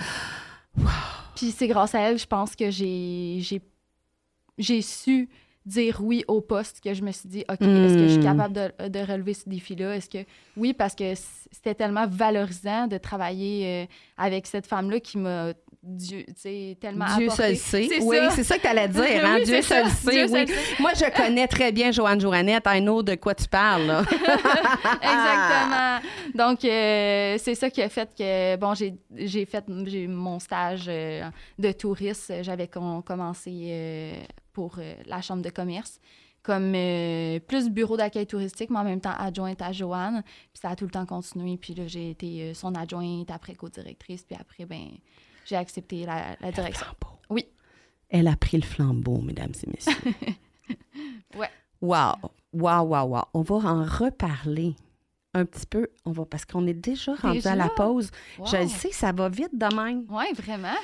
Puis 1.34 1.52
c'est 1.52 1.68
grâce 1.68 1.94
à 1.94 2.00
elle, 2.00 2.18
je 2.18 2.26
pense 2.26 2.54
que 2.54 2.70
j'ai 2.70 3.38
j'ai 3.40 3.62
j'ai 4.58 4.82
su 4.82 5.28
dire 5.70 5.98
oui 6.02 6.24
au 6.28 6.40
poste, 6.40 6.80
que 6.82 6.92
je 6.94 7.02
me 7.02 7.12
suis 7.12 7.28
dit, 7.28 7.44
OK, 7.48 7.60
est-ce 7.62 7.94
que 7.94 8.02
je 8.02 8.08
suis 8.08 8.18
Hmm. 8.18 8.24
capable 8.36 8.54
de, 8.54 8.88
de 8.88 8.98
relever 9.00 9.34
ce 9.34 9.48
défi-là? 9.48 9.96
Est-ce 9.96 10.08
que... 10.10 10.18
Oui, 10.56 10.72
parce 10.74 10.94
que 10.94 11.14
c'était 11.52 11.74
tellement 11.74 12.06
valorisant 12.08 12.86
de 12.86 12.98
travailler 12.98 13.66
euh, 13.66 13.86
avec 14.18 14.46
cette 14.46 14.66
femme-là 14.66 15.00
qui 15.00 15.18
m'a, 15.18 15.52
Dieu, 15.82 16.24
tellement 16.80 17.06
Dieu 17.16 17.30
seul 17.30 17.56
sait. 17.56 17.88
C'est 17.88 18.02
Oui, 18.02 18.16
ça. 18.16 18.30
c'est 18.30 18.44
ça 18.44 18.56
que 18.56 18.62
tu 18.62 18.66
allais 18.68 18.88
dire. 19.00 19.24
Hein? 19.24 19.36
Oui, 19.38 19.44
Dieu 19.44 19.62
seul 19.62 19.86
sait. 19.88 20.24
Oui. 20.30 20.44
Moi, 20.78 20.90
je 20.94 21.10
connais 21.16 21.46
très 21.48 21.72
bien 21.72 21.90
Joanne 21.90 22.20
Joannette. 22.20 22.64
I 22.66 22.80
know 22.80 23.02
de 23.02 23.14
quoi 23.14 23.34
tu 23.34 23.48
parles. 23.48 23.86
là. 23.86 24.02
Exactement. 25.02 26.00
Donc, 26.34 26.64
euh, 26.64 27.36
c'est 27.38 27.54
ça 27.54 27.70
qui 27.70 27.82
a 27.82 27.88
fait 27.88 28.10
que, 28.16 28.56
bon, 28.56 28.74
j'ai 28.74 28.94
j'ai 29.16 29.44
fait 29.44 29.64
mon 29.68 30.38
stage 30.38 30.84
euh, 30.88 31.22
de 31.58 31.72
touriste. 31.72 32.32
J'avais 32.42 32.68
com- 32.68 33.02
commencé 33.04 33.50
euh, 33.68 34.12
pour 34.52 34.76
euh, 34.78 34.94
la 35.06 35.20
Chambre 35.20 35.42
de 35.42 35.50
commerce 35.50 36.00
comme 36.42 36.72
euh, 36.74 37.38
plus 37.40 37.68
bureau 37.68 37.96
d'accueil 37.96 38.26
touristique, 38.26 38.70
mais 38.70 38.78
en 38.78 38.84
même 38.84 39.00
temps 39.00 39.12
adjointe 39.18 39.60
à 39.60 39.72
Joanne. 39.72 40.22
Puis 40.24 40.60
ça 40.62 40.70
a 40.70 40.76
tout 40.76 40.84
le 40.84 40.90
temps 40.90 41.04
continué. 41.06 41.56
Puis 41.58 41.74
là, 41.74 41.86
j'ai 41.86 42.10
été 42.10 42.42
euh, 42.42 42.54
son 42.54 42.74
adjointe, 42.74 43.30
après 43.30 43.54
co-directrice, 43.54 44.22
puis 44.24 44.36
après, 44.40 44.64
ben 44.64 44.88
j'ai 45.44 45.56
accepté 45.56 46.06
la, 46.06 46.36
la 46.40 46.50
direction. 46.50 46.86
Flambeau. 46.86 47.18
Oui. 47.28 47.46
Elle 48.08 48.26
a 48.26 48.36
pris 48.36 48.56
le 48.56 48.62
flambeau, 48.64 49.20
mesdames 49.20 49.52
et 49.62 49.70
messieurs. 49.70 50.14
Ouais. 51.36 51.50
Wow. 51.80 52.14
Wow, 52.52 52.82
wow, 52.82 53.04
wow. 53.06 53.22
On 53.34 53.42
va 53.42 53.54
en 53.56 53.84
reparler 53.84 54.74
un 55.34 55.44
petit 55.44 55.66
peu. 55.66 55.88
On 56.04 56.10
va, 56.10 56.24
parce 56.26 56.44
qu'on 56.44 56.66
est 56.66 56.74
déjà 56.74 57.14
rendu 57.14 57.36
Déjà? 57.36 57.52
à 57.52 57.56
la 57.56 57.68
pause. 57.68 58.10
Wow. 58.38 58.46
Je 58.46 58.56
le 58.56 58.68
sais, 58.68 58.90
ça 58.90 59.12
va 59.12 59.28
vite 59.28 59.56
de 59.56 59.74
même. 59.74 60.04
Oui, 60.08 60.24
vraiment. 60.34 60.74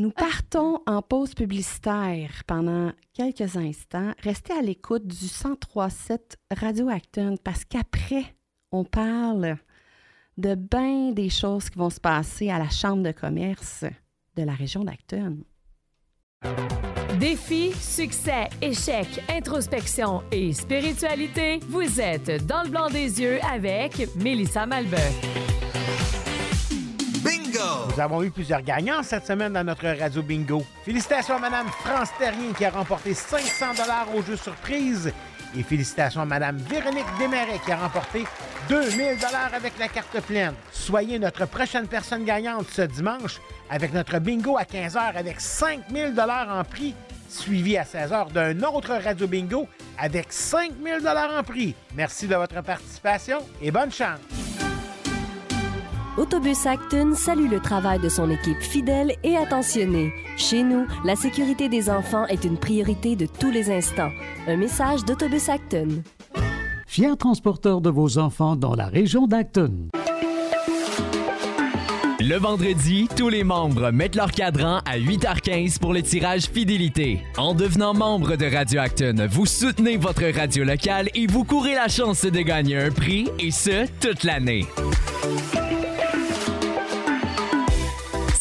Nous 0.00 0.12
partons 0.12 0.80
en 0.86 1.02
pause 1.02 1.34
publicitaire 1.34 2.42
pendant 2.46 2.90
quelques 3.12 3.56
instants. 3.56 4.14
Restez 4.22 4.54
à 4.54 4.62
l'écoute 4.62 5.06
du 5.06 5.26
1037 5.26 6.38
Radio 6.56 6.88
Acton 6.88 7.34
parce 7.44 7.66
qu'après, 7.66 8.24
on 8.72 8.82
parle 8.82 9.58
de 10.38 10.54
bien 10.54 11.12
des 11.12 11.28
choses 11.28 11.68
qui 11.68 11.76
vont 11.76 11.90
se 11.90 12.00
passer 12.00 12.48
à 12.48 12.58
la 12.58 12.70
Chambre 12.70 13.02
de 13.02 13.12
commerce 13.12 13.84
de 14.36 14.42
la 14.42 14.54
région 14.54 14.84
d'Acton. 14.84 15.40
Défi, 17.18 17.72
succès, 17.72 18.48
échec, 18.62 19.06
introspection 19.28 20.22
et 20.32 20.54
spiritualité, 20.54 21.60
vous 21.68 22.00
êtes 22.00 22.46
dans 22.46 22.62
le 22.62 22.70
blanc 22.70 22.88
des 22.88 23.20
yeux 23.20 23.38
avec 23.44 24.08
Mélissa 24.16 24.64
Malbeuf. 24.64 25.69
Nous 27.92 28.00
avons 28.00 28.22
eu 28.22 28.30
plusieurs 28.30 28.62
gagnants 28.62 29.02
cette 29.02 29.26
semaine 29.26 29.52
dans 29.52 29.64
notre 29.64 29.86
radio 29.86 30.22
bingo. 30.22 30.64
Félicitations 30.84 31.36
à 31.36 31.38
Madame 31.38 31.66
France 31.84 32.08
Terrien 32.18 32.52
qui 32.56 32.64
a 32.64 32.70
remporté 32.70 33.14
500 33.14 33.74
dollars 33.74 34.06
au 34.14 34.22
jeu 34.22 34.36
surprise. 34.36 35.12
Et 35.58 35.62
félicitations 35.62 36.22
à 36.22 36.24
Madame 36.24 36.56
Véronique 36.56 37.06
Desmarais 37.18 37.60
qui 37.64 37.72
a 37.72 37.76
remporté 37.76 38.24
2000 38.68 39.18
dollars 39.18 39.50
avec 39.52 39.78
la 39.78 39.88
carte 39.88 40.20
pleine. 40.20 40.54
Soyez 40.72 41.18
notre 41.18 41.46
prochaine 41.46 41.86
personne 41.86 42.24
gagnante 42.24 42.66
ce 42.70 42.82
dimanche 42.82 43.40
avec 43.68 43.92
notre 43.92 44.18
bingo 44.20 44.56
à 44.56 44.62
15h 44.62 45.16
avec 45.16 45.40
5000 45.40 46.14
dollars 46.14 46.48
en 46.56 46.64
prix, 46.64 46.94
suivi 47.28 47.76
à 47.76 47.82
16h 47.82 48.32
d'un 48.32 48.62
autre 48.62 48.94
radio 48.94 49.26
bingo 49.26 49.66
avec 49.98 50.32
5000 50.32 50.98
dollars 50.98 51.38
en 51.38 51.42
prix. 51.42 51.74
Merci 51.94 52.26
de 52.28 52.36
votre 52.36 52.62
participation 52.62 53.38
et 53.60 53.70
bonne 53.70 53.92
chance. 53.92 54.39
Autobus 56.16 56.66
Acton 56.66 57.14
salue 57.14 57.48
le 57.48 57.60
travail 57.60 58.00
de 58.00 58.08
son 58.08 58.30
équipe 58.30 58.60
fidèle 58.60 59.14
et 59.22 59.36
attentionnée. 59.36 60.12
Chez 60.36 60.62
nous, 60.62 60.86
la 61.04 61.14
sécurité 61.14 61.68
des 61.68 61.88
enfants 61.88 62.26
est 62.26 62.44
une 62.44 62.58
priorité 62.58 63.14
de 63.14 63.26
tous 63.26 63.50
les 63.50 63.70
instants. 63.70 64.10
Un 64.48 64.56
message 64.56 65.04
d'Autobus 65.04 65.48
Acton. 65.48 66.02
Fier 66.86 67.16
transporteur 67.16 67.80
de 67.80 67.90
vos 67.90 68.18
enfants 68.18 68.56
dans 68.56 68.74
la 68.74 68.86
région 68.86 69.28
d'Acton. 69.28 69.88
Le 72.18 72.36
vendredi, 72.36 73.08
tous 73.16 73.28
les 73.28 73.44
membres 73.44 73.90
mettent 73.92 74.16
leur 74.16 74.32
cadran 74.32 74.80
à 74.84 74.98
8h15 74.98 75.78
pour 75.78 75.94
le 75.94 76.02
tirage 76.02 76.42
fidélité. 76.42 77.20
En 77.38 77.54
devenant 77.54 77.94
membre 77.94 78.36
de 78.36 78.44
Radio 78.44 78.80
Acton, 78.80 79.26
vous 79.30 79.46
soutenez 79.46 79.96
votre 79.96 80.24
radio 80.24 80.64
locale 80.64 81.08
et 81.14 81.26
vous 81.26 81.44
courez 81.44 81.74
la 81.74 81.88
chance 81.88 82.26
de 82.26 82.40
gagner 82.40 82.76
un 82.76 82.90
prix, 82.90 83.28
et 83.38 83.50
ce, 83.50 83.86
toute 84.00 84.24
l'année. 84.24 84.66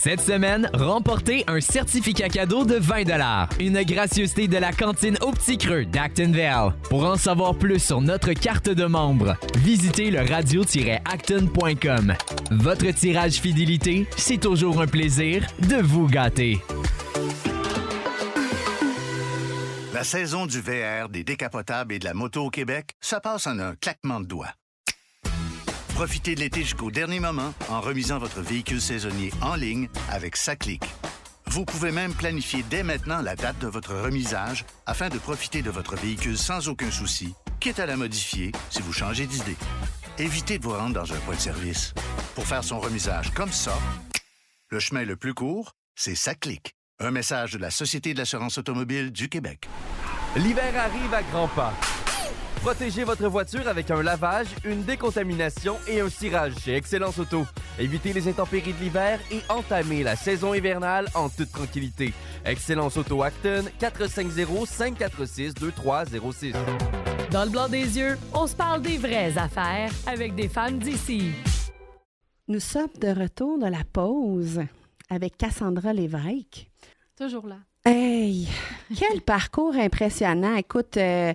Cette 0.02 0.22
semaine, 0.22 0.72
remportez 0.74 1.44
un 1.48 1.60
certificat 1.60 2.30
cadeau 2.30 2.64
de 2.64 2.76
20 2.76 3.50
une 3.60 3.84
gracieuseté 3.84 4.48
de 4.48 4.56
la 4.56 4.72
cantine 4.72 5.18
au 5.20 5.32
Petit 5.32 5.58
Creux 5.58 5.84
d'Actonville. 5.84 6.74
Pour 6.90 7.04
en 7.04 7.18
savoir 7.18 7.54
plus 7.54 7.80
sur 7.80 8.00
notre 8.00 8.32
carte 8.32 8.70
de 8.70 8.86
membre, 8.86 9.36
visitez 9.58 10.10
le 10.10 10.20
radio-acton.com. 10.20 12.14
Votre 12.50 12.92
tirage 12.92 13.42
fidélité, 13.42 14.08
c'est 14.16 14.40
toujours 14.40 14.80
un 14.80 14.88
plaisir 14.88 15.46
de 15.68 15.82
vous 15.82 16.08
gâter. 16.08 16.62
La 19.94 20.06
saison 20.06 20.46
du 20.46 20.62
VR, 20.62 21.10
des 21.10 21.26
décapotables 21.26 21.94
et 21.94 22.00
de 22.00 22.06
la 22.06 22.14
moto 22.14 22.46
au 22.46 22.50
Québec, 22.50 22.92
ça 23.02 23.20
passe 23.20 23.48
en 23.48 23.60
un 23.60 23.76
claquement 23.76 24.22
de 24.22 24.28
doigts. 24.28 24.54
Profitez 26.00 26.34
de 26.34 26.40
l'été 26.40 26.62
jusqu'au 26.62 26.92
dernier 26.92 27.20
moment 27.20 27.54
en 27.68 27.82
remisant 27.82 28.20
votre 28.20 28.40
véhicule 28.40 28.80
saisonnier 28.80 29.34
en 29.42 29.56
ligne 29.56 29.90
avec 30.10 30.38
Saclic. 30.38 30.82
Vous 31.48 31.66
pouvez 31.66 31.92
même 31.92 32.14
planifier 32.14 32.64
dès 32.70 32.84
maintenant 32.84 33.22
la 33.22 33.36
date 33.36 33.60
de 33.60 33.68
votre 33.68 33.94
remisage 33.94 34.64
afin 34.86 35.10
de 35.10 35.18
profiter 35.18 35.62
de 35.62 35.70
votre 35.70 35.98
véhicule 35.98 36.38
sans 36.38 36.70
aucun 36.70 36.90
souci, 36.90 37.34
quitte 37.60 37.82
à 37.82 37.86
la 37.86 37.98
modifier 37.98 38.54
si 38.70 38.82
vous 38.82 38.94
changez 38.94 39.28
d'idée. 39.28 39.58
Évitez 40.18 40.58
de 40.58 40.64
vous 40.64 40.72
rendre 40.72 40.94
dans 40.94 41.14
un 41.14 41.18
point 41.18 41.36
de 41.36 41.42
service. 41.42 41.94
Pour 42.34 42.48
faire 42.48 42.64
son 42.64 42.80
remisage 42.80 43.34
comme 43.34 43.52
ça, 43.52 43.78
le 44.70 44.80
chemin 44.80 45.04
le 45.04 45.18
plus 45.18 45.34
court, 45.34 45.76
c'est 45.96 46.16
Saclic. 46.16 46.76
Un 47.00 47.12
message 47.12 47.52
de 47.52 47.58
la 47.58 47.72
Société 47.72 48.14
de 48.14 48.20
l'assurance 48.20 48.58
automobile 48.58 49.12
du 49.12 49.28
Québec. 49.28 49.68
L'hiver 50.38 50.74
arrive 50.78 51.14
à 51.14 51.24
grands 51.24 51.50
pas. 51.50 51.74
Protégez 52.62 53.06
votre 53.06 53.26
voiture 53.30 53.70
avec 53.70 53.90
un 53.90 54.04
lavage, 54.04 54.48
une 54.66 54.84
décontamination 54.84 55.78
et 55.88 56.02
un 56.02 56.10
cirage 56.10 56.56
chez 56.62 56.76
Excellence 56.76 57.18
Auto. 57.18 57.46
Évitez 57.80 58.12
les 58.12 58.28
intempéries 58.28 58.74
de 58.74 58.84
l'hiver 58.84 59.18
et 59.32 59.40
entamez 59.48 60.04
la 60.04 60.18
saison 60.18 60.54
hivernale 60.54 61.08
en 61.16 61.30
toute 61.30 61.54
tranquillité. 61.54 62.14
Excellence 62.44 62.98
Auto 62.98 63.24
Acton, 63.24 63.64
450-546-2306. 63.80 66.54
Dans 67.32 67.46
le 67.46 67.50
blanc 67.50 67.70
des 67.70 67.98
yeux, 67.98 68.18
on 68.34 68.46
se 68.46 68.58
parle 68.58 68.82
des 68.82 68.98
vraies 68.98 69.38
affaires 69.38 69.94
avec 70.06 70.36
des 70.36 70.50
femmes 70.50 70.80
d'ici. 70.80 71.32
Nous 72.50 72.60
sommes 72.60 72.90
de 73.00 73.08
retour 73.08 73.58
de 73.58 73.68
la 73.68 73.86
pause 73.86 74.60
avec 75.10 75.38
Cassandra 75.38 75.94
Lévesque. 75.94 76.70
Toujours 77.18 77.48
là. 77.48 77.60
Hey, 77.86 78.50
quel 78.98 79.22
parcours 79.22 79.76
impressionnant. 79.76 80.58
Écoute, 80.58 80.98
euh, 80.98 81.34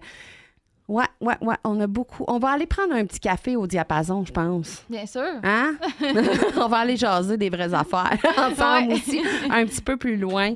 Ouais, 0.86 1.04
ouais, 1.20 1.36
ouais. 1.40 1.56
On 1.64 1.80
a 1.80 1.86
beaucoup. 1.86 2.24
On 2.28 2.38
va 2.38 2.50
aller 2.50 2.66
prendre 2.66 2.92
un 2.94 3.06
petit 3.06 3.20
café 3.20 3.56
au 3.56 3.66
diapason, 3.66 4.24
je 4.24 4.32
pense. 4.32 4.84
Bien 4.90 5.06
sûr. 5.06 5.22
Hein? 5.42 5.76
on 6.56 6.68
va 6.68 6.78
aller 6.78 6.96
jaser 6.96 7.36
des 7.38 7.48
vraies 7.48 7.72
affaires 7.72 8.18
ensemble 8.38 8.88
Ouais. 8.88 8.94
aussi, 8.94 9.22
un 9.50 9.64
petit 9.64 9.80
peu 9.80 9.96
plus 9.96 10.16
loin. 10.16 10.52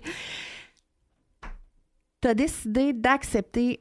Tu 2.20 2.28
as 2.28 2.34
décidé 2.34 2.92
d'accepter 2.92 3.80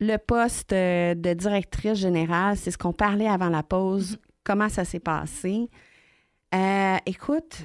le 0.00 0.16
poste 0.16 0.72
euh, 0.72 1.14
de 1.14 1.32
directrice 1.34 1.98
générale. 1.98 2.56
C'est 2.56 2.70
ce 2.70 2.78
qu'on 2.78 2.92
parlait 2.92 3.28
avant 3.28 3.50
la 3.50 3.62
pause. 3.62 4.18
Comment 4.42 4.68
ça 4.68 4.84
s'est 4.84 5.00
passé? 5.00 5.68
Euh, 6.54 6.96
écoute, 7.06 7.62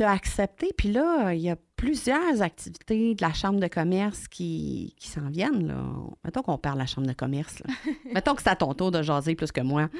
tu 0.00 0.04
as 0.04 0.12
accepté, 0.12 0.70
puis 0.74 0.90
là, 0.92 1.34
il 1.34 1.42
y 1.42 1.50
a 1.50 1.56
plusieurs 1.76 2.40
activités 2.40 3.14
de 3.14 3.20
la 3.20 3.34
Chambre 3.34 3.60
de 3.60 3.66
commerce 3.66 4.28
qui, 4.28 4.94
qui 4.98 5.08
s'en 5.08 5.28
viennent. 5.28 5.68
Là. 5.68 5.74
Mettons 6.24 6.40
qu'on 6.40 6.56
parle 6.56 6.76
de 6.76 6.80
la 6.80 6.86
Chambre 6.86 7.06
de 7.06 7.12
commerce. 7.12 7.58
là. 7.58 7.74
Mettons 8.14 8.34
que 8.34 8.40
c'est 8.40 8.48
à 8.48 8.56
ton 8.56 8.72
tour 8.72 8.90
de 8.90 9.02
jaser 9.02 9.34
plus 9.34 9.52
que 9.52 9.60
moi. 9.60 9.88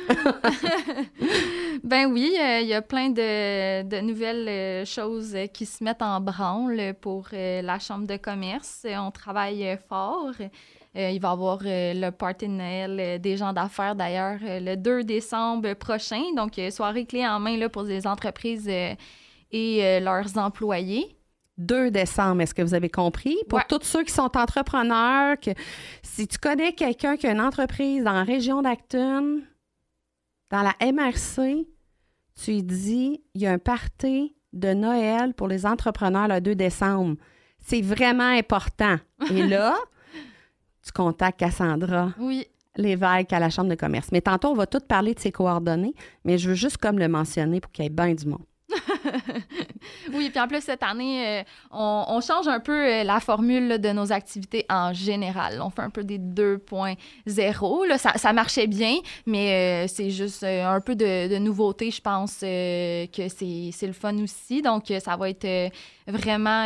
Ben 1.82 2.12
oui, 2.12 2.36
euh, 2.38 2.60
il 2.60 2.68
y 2.68 2.74
a 2.74 2.82
plein 2.82 3.08
de, 3.08 3.82
de 3.82 4.00
nouvelles 4.00 4.48
euh, 4.48 4.84
choses 4.84 5.34
euh, 5.34 5.46
qui 5.46 5.64
se 5.64 5.82
mettent 5.82 6.02
en 6.02 6.20
branle 6.20 6.94
pour 7.00 7.28
euh, 7.32 7.62
la 7.62 7.78
Chambre 7.78 8.06
de 8.06 8.16
commerce. 8.16 8.84
On 8.86 9.10
travaille 9.10 9.78
fort. 9.88 10.34
Euh, 10.96 11.10
il 11.10 11.20
va 11.20 11.28
y 11.28 11.32
avoir 11.32 11.60
euh, 11.64 11.94
le 11.94 12.10
party 12.10 12.48
de 12.48 12.52
Noël 12.52 12.96
euh, 12.98 13.18
des 13.18 13.36
gens 13.36 13.52
d'affaires, 13.52 13.94
d'ailleurs, 13.94 14.38
le 14.42 14.74
2 14.74 15.04
décembre 15.04 15.72
prochain. 15.74 16.22
Donc, 16.36 16.60
soirée 16.70 17.06
clé 17.06 17.26
en 17.26 17.38
main 17.38 17.56
là, 17.56 17.68
pour 17.68 17.84
les 17.84 18.06
entreprises 18.06 18.68
et 19.52 19.84
euh, 19.84 20.00
leurs 20.00 20.36
employés. 20.38 21.16
2 21.58 21.90
décembre, 21.90 22.40
est-ce 22.42 22.54
que 22.54 22.62
vous 22.62 22.72
avez 22.74 22.88
compris? 22.88 23.36
Pour 23.48 23.58
Ouais. 23.58 23.64
tous 23.68 23.82
ceux 23.82 24.02
qui 24.02 24.12
sont 24.12 24.34
entrepreneurs, 24.36 25.38
que 25.38 25.50
si 26.02 26.26
tu 26.26 26.38
connais 26.38 26.72
quelqu'un 26.72 27.16
qui 27.18 27.26
a 27.26 27.32
une 27.32 27.40
entreprise 27.40 28.02
dans 28.02 28.12
la 28.14 28.24
région 28.24 28.62
d'Acton, 28.62 29.40
dans 30.50 30.62
la 30.62 30.74
MRC, 30.80 31.66
tu 32.42 32.50
lui 32.52 32.62
dis, 32.62 33.22
il 33.34 33.42
y 33.42 33.46
a 33.46 33.52
un 33.52 33.58
party 33.58 34.34
de 34.54 34.72
Noël 34.72 35.34
pour 35.34 35.48
les 35.48 35.66
entrepreneurs 35.66 36.28
le 36.28 36.40
2 36.40 36.54
décembre. 36.54 37.16
C'est 37.58 37.82
vraiment 37.82 38.24
important. 38.30 38.96
Et 39.30 39.46
là, 39.46 39.76
tu 40.82 40.92
contactes 40.92 41.38
Cassandra 41.40 42.14
Oui. 42.18 42.46
Lévesque 42.76 43.32
à 43.34 43.38
la 43.40 43.50
Chambre 43.50 43.68
de 43.68 43.74
commerce. 43.74 44.08
Mais 44.12 44.22
tantôt, 44.22 44.48
on 44.48 44.54
va 44.54 44.66
tout 44.66 44.80
parler 44.80 45.12
de 45.12 45.20
ses 45.20 45.30
coordonnées, 45.32 45.92
mais 46.24 46.38
je 46.38 46.48
veux 46.48 46.54
juste 46.54 46.78
comme 46.78 46.98
le 46.98 47.08
mentionner 47.08 47.60
pour 47.60 47.70
qu'il 47.70 47.84
y 47.84 47.86
ait 47.86 47.90
bien 47.90 48.14
du 48.14 48.26
monde. 48.26 48.44
Oui, 50.12 50.30
puis 50.30 50.40
en 50.40 50.48
plus, 50.48 50.60
cette 50.60 50.82
année, 50.82 51.40
euh, 51.40 51.42
on, 51.70 52.04
on 52.08 52.20
change 52.20 52.48
un 52.48 52.60
peu 52.60 52.72
euh, 52.72 53.04
la 53.04 53.20
formule 53.20 53.68
là, 53.68 53.78
de 53.78 53.88
nos 53.90 54.12
activités 54.12 54.66
en 54.68 54.92
général. 54.92 55.60
On 55.62 55.70
fait 55.70 55.82
un 55.82 55.90
peu 55.90 56.04
des 56.04 56.18
2.0. 56.18 57.86
Là, 57.86 57.98
ça, 57.98 58.12
ça 58.16 58.32
marchait 58.32 58.66
bien, 58.66 58.96
mais 59.26 59.84
euh, 59.84 59.88
c'est 59.88 60.10
juste 60.10 60.44
un 60.44 60.80
peu 60.80 60.94
de, 60.94 61.28
de 61.28 61.38
nouveauté. 61.38 61.90
Je 61.90 62.00
pense 62.00 62.40
que 62.40 63.06
c'est 63.28 63.86
le 63.86 63.92
fun 63.92 64.16
aussi. 64.22 64.62
Donc, 64.62 64.92
ça 65.02 65.16
va 65.16 65.30
être 65.30 65.70
vraiment... 66.06 66.64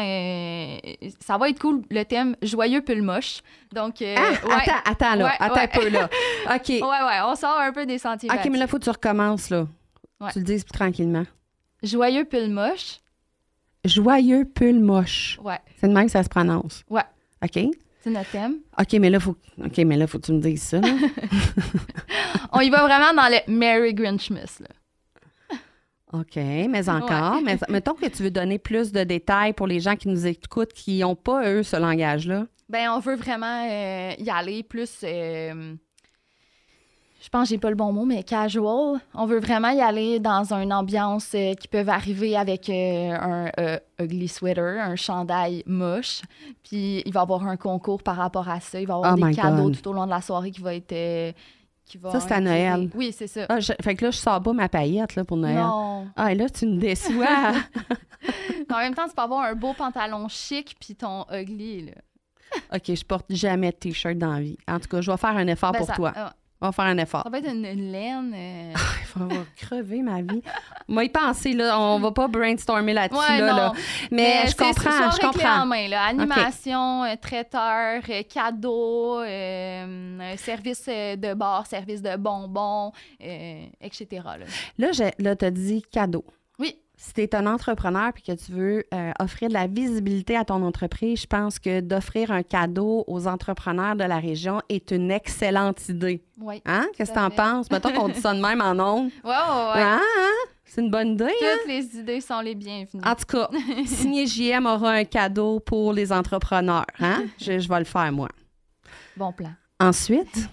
ça 1.20 1.37
va 1.38 1.49
être 1.50 1.58
cool, 1.61 1.82
le 1.90 2.04
thème 2.04 2.37
«Joyeux 2.42 2.80
pull 2.82 3.02
moche». 3.02 3.42
Donc, 3.73 3.96
Ah, 4.00 4.04
ouais. 4.04 4.54
attends, 4.54 4.73
attends, 4.84 5.14
là. 5.16 5.25
Ouais, 5.26 5.30
attends 5.38 5.54
ouais. 5.54 5.62
un 5.62 5.66
peu, 5.68 5.88
là. 5.88 6.08
OK. 6.54 6.68
Ouais, 6.68 6.80
ouais, 6.80 7.20
on 7.25 7.34
sort 7.34 7.58
un 7.58 7.73
peu 7.73 7.84
des 7.87 7.99
sentiers 7.99 8.30
OK, 8.30 8.44
mais 8.50 8.58
là, 8.58 8.64
il 8.64 8.68
faut 8.68 8.78
que 8.78 8.84
tu 8.84 8.90
recommences, 8.90 9.50
là. 9.50 9.66
Tu 10.32 10.38
le 10.38 10.44
dises 10.44 10.64
plus 10.64 10.73
tranquillement. 10.78 11.25
Joyeux 11.85 12.25
pull 12.25 12.49
moche. 12.50 12.99
Joyeux 13.85 14.45
pull 14.47 14.81
moche. 14.81 15.38
Ouais, 15.43 15.59
C'est 15.79 15.88
de 15.88 15.93
même 15.93 16.07
que 16.07 16.12
ça 16.12 16.23
se 16.23 16.29
prononce. 16.29 16.83
Ouais. 16.88 17.03
OK? 17.43 17.59
c'est 18.00 18.11
notre 18.11 18.31
thème. 18.31 18.57
OK, 18.79 18.93
mais 18.95 19.09
là, 19.09 19.19
faut... 19.21 19.37
OK, 19.64 19.79
mais 19.79 19.97
là, 19.97 20.07
faut 20.07 20.19
que 20.19 20.26
tu 20.26 20.33
me 20.33 20.41
dises 20.41 20.62
ça. 20.62 20.81
là. 20.81 20.88
On 22.53 22.61
y 22.61 22.69
va 22.71 22.83
vraiment 22.83 23.14
dans 23.14 23.29
le 23.29 23.38
Merry 23.50 23.95
Grinchmas, 23.95 24.61
là. 24.61 25.59
OK, 26.12 26.37
mais 26.37 26.88
encore. 26.88 27.41
Mais 27.43 27.59
mettons 27.69 27.95
que 27.95 28.07
tu 28.07 28.23
veux 28.23 28.31
donner 28.31 28.59
plus 28.59 28.93
de 28.93 29.05
détails 29.05 29.53
pour 29.55 29.67
les 29.67 29.81
gens 29.81 29.97
qui 29.97 30.09
nous 30.09 30.26
écoutent, 30.26 30.73
qui 30.73 31.00
n'ont 31.00 31.17
pas, 31.17 31.49
eux, 31.50 31.62
ce 31.62 31.76
langage-là. 31.76 32.47
Ben, 32.69 32.91
on 32.91 32.99
veut 33.00 33.17
vraiment 33.17 33.67
euh, 33.71 34.12
y 34.19 34.31
aller 34.31 34.62
plus. 34.62 35.00
euh, 35.03 35.75
je 37.25 37.31
pense 37.31 37.45
que 37.49 37.54
j'ai 37.54 37.59
pas 37.59 37.71
le 37.71 37.75
bon 37.76 37.90
mot, 37.90 38.04
mais 38.04 38.23
casual. 38.23 39.00
On 39.14 39.25
veut 39.25 39.40
vraiment 39.40 39.71
y 39.71 39.81
aller 39.81 40.21
dans 40.21 40.52
une 40.52 40.75
ambiance 40.75 41.31
euh, 41.35 41.54
qui 41.54 41.69
peut 41.69 41.83
arriver 41.88 42.37
avec 42.37 42.69
euh, 42.69 43.12
un 43.19 43.50
euh, 43.59 43.78
ugly 43.99 44.28
sweater, 44.28 44.78
un 44.78 44.95
chandail 44.95 45.63
moche. 45.65 46.21
Puis 46.63 47.02
il 47.06 47.13
va 47.15 47.21
y 47.21 47.23
avoir 47.23 47.47
un 47.47 47.56
concours 47.56 48.02
par 48.02 48.17
rapport 48.17 48.47
à 48.50 48.60
ça. 48.60 48.78
Il 48.78 48.87
va 48.87 48.93
y 48.93 48.97
avoir 48.99 49.15
Oh 49.19 49.26
des 49.26 49.34
cadeaux 49.34 49.63
God. 49.71 49.80
tout 49.80 49.89
au 49.89 49.93
long 49.95 50.04
de 50.04 50.10
la 50.10 50.21
soirée 50.21 50.50
qui 50.50 50.60
va 50.60 50.75
être. 50.75 51.34
qui 51.87 51.97
va 51.97 52.13
Ça, 52.13 52.21
c'est 52.21 52.32
à 52.34 52.41
Noël. 52.41 52.91
Oui, 52.95 53.10
c'est 53.17 53.26
ça. 53.26 53.47
Ah, 53.49 53.58
je- 53.58 53.73
Fait 53.82 53.95
que 53.95 54.04
là, 54.04 54.10
je 54.10 54.19
sors 54.19 54.43
pas 54.43 54.52
ma 54.52 54.69
paillette 54.69 55.17
là, 55.17 55.25
pour 55.25 55.39
Noël. 55.39 55.56
Non. 55.56 56.06
Ah, 56.17 56.30
et 56.30 56.34
là, 56.34 56.50
tu 56.50 56.67
me 56.67 56.78
déçois. 56.78 57.52
en 58.71 58.78
même 58.78 58.95
temps, 58.95 59.08
tu 59.08 59.15
peux 59.15 59.23
avoir 59.23 59.45
un 59.45 59.54
beau 59.54 59.73
pantalon 59.73 60.28
chic 60.28 60.76
puis 60.78 60.95
ton 60.95 61.25
ugly. 61.32 61.87
Là. 61.87 61.93
OK, 62.75 62.95
je 62.95 63.04
porte 63.04 63.26
jamais 63.30 63.71
de 63.71 63.76
T-shirt 63.76 64.17
dans 64.19 64.34
la 64.34 64.41
vie. 64.41 64.58
En 64.69 64.78
tout 64.78 64.89
cas, 64.89 65.00
je 65.00 65.10
vais 65.10 65.17
faire 65.17 65.37
un 65.37 65.47
effort 65.47 65.73
Ben, 65.73 65.78
pour 65.78 65.87
ça- 65.87 65.95
toi. 65.95 66.13
On 66.65 66.69
va 66.69 66.73
faire 66.73 66.87
un 66.87 66.97
effort. 66.97 67.23
ça 67.25 67.29
va 67.29 67.39
être 67.41 67.50
une, 67.50 67.67
une 67.67 67.93
laine. 67.93 68.33
euh, 68.35 68.73
Il 69.17 69.23
avoir 69.23 69.45
crevé 69.55 70.00
ma 70.00 70.23
vie. 70.23 70.43
Moi, 70.89 71.05
y 71.05 71.09
penser, 71.11 71.53
là. 71.53 71.79
On 71.79 71.99
va 72.00 72.11
pas 72.11 72.27
brainstormer 72.27 72.95
là-dessus, 72.95 73.21
Ouais, 73.21 73.39
là. 73.41 73.73
Mais, 74.11 74.47
je 74.49 74.57
comprends, 74.57 75.11
je 75.11 75.27
en 75.27 75.31
comprends. 75.31 75.67
main, 75.67 75.89
là. 75.89 76.05
Animation, 76.05 77.05
euh, 77.05 77.15
traiteur, 77.21 78.00
euh, 78.09 78.23
cadeau, 78.23 79.21
euh, 79.21 80.37
service 80.39 80.87
de 80.87 81.35
bar, 81.35 81.67
service 81.67 82.00
de 82.00 82.17
bonbons, 82.17 82.93
euh, 83.23 83.67
etc. 83.83 84.07
Là. 84.25 84.47
Là, 84.79 84.93
j'ai- 84.93 85.15
là 85.23 85.37
tu 85.37 85.45
as 85.45 85.50
dit 85.50 85.83
cadeau. 85.93 86.25
Si 86.97 87.13
tu 87.13 87.23
es 87.23 87.35
un 87.35 87.47
entrepreneur 87.47 88.13
et 88.17 88.21
que 88.33 88.37
tu 88.39 88.52
veux 88.52 88.85
euh, 88.95 89.11
offrir 89.19 89.49
de 89.49 89.54
la 89.54 89.67
visibilité 89.67 90.37
à 90.37 90.45
ton 90.45 90.63
entreprise, 90.63 91.23
je 91.23 91.26
pense 91.26 91.59
que 91.59 91.80
d'offrir 91.80 92.30
un 92.30 92.43
cadeau 92.45 93.04
aux 93.09 93.26
entrepreneurs 93.26 93.97
de 93.97 94.04
la 94.04 94.19
région 94.19 94.61
est 94.69 94.91
une 94.93 95.11
excellente 95.11 95.89
idée. 95.89 96.23
Oui. 96.41 96.63
Hein? 96.65 96.87
Qu'est-ce 96.97 97.11
que 97.11 97.17
tu 97.19 97.23
en 97.25 97.30
penses? 97.30 97.71
Mettons 97.71 97.93
qu'on 97.93 98.09
dit 98.09 98.21
ça 98.21 98.33
de 98.33 98.41
même 98.41 98.61
en 98.61 98.78
ondes. 98.78 99.11
Ouais, 99.25 99.30
ouais. 99.30 99.83
Hein? 99.83 100.00
hein? 100.00 100.30
C'est 100.65 100.80
une 100.80 100.91
bonne 100.91 101.09
idée. 101.13 101.25
hein? 101.25 101.57
Toutes 101.63 101.69
les 101.69 101.97
idées 101.99 102.21
sont 102.21 102.41
les 102.41 102.54
bienvenues. 102.54 103.02
En 103.04 103.15
tout 103.15 103.26
cas, 103.26 103.49
Signé 103.87 104.26
JM 104.26 104.65
aura 104.67 104.93
un 104.93 105.04
cadeau 105.04 105.61
pour 105.61 105.93
les 105.93 106.11
entrepreneurs. 106.13 106.87
Hein? 107.00 107.25
Je, 107.41 107.59
je 107.59 107.69
vais 107.69 107.78
le 107.80 107.85
faire, 107.85 108.11
moi. 108.13 108.28
Bon 109.17 109.33
plan. 109.33 109.52
Ensuite, 109.80 110.49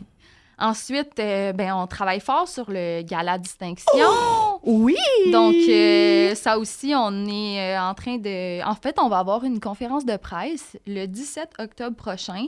Ensuite, 0.62 1.20
euh, 1.20 1.54
ben, 1.54 1.74
on 1.74 1.88
travaille 1.88 2.20
fort 2.20 2.48
sur 2.48 2.70
le 2.70 3.02
gala 3.02 3.38
distinction. 3.40 3.92
oui! 4.64 4.96
Donc, 5.32 5.56
euh, 5.56 6.36
ça 6.36 6.60
aussi, 6.60 6.94
on 6.96 7.26
est 7.26 7.76
euh, 7.76 7.82
en 7.82 7.96
train 7.96 8.18
de... 8.18 8.64
En 8.64 8.76
fait, 8.76 8.98
on 9.00 9.10
va 9.10 9.18
avoir 9.18 9.44
une 9.44 9.60
conférence 9.60 10.06
de 10.06 10.16
presse 10.18 10.78
le 10.86 11.08
17 11.08 11.54
octobre 11.60 11.96
prochain. 11.96 12.46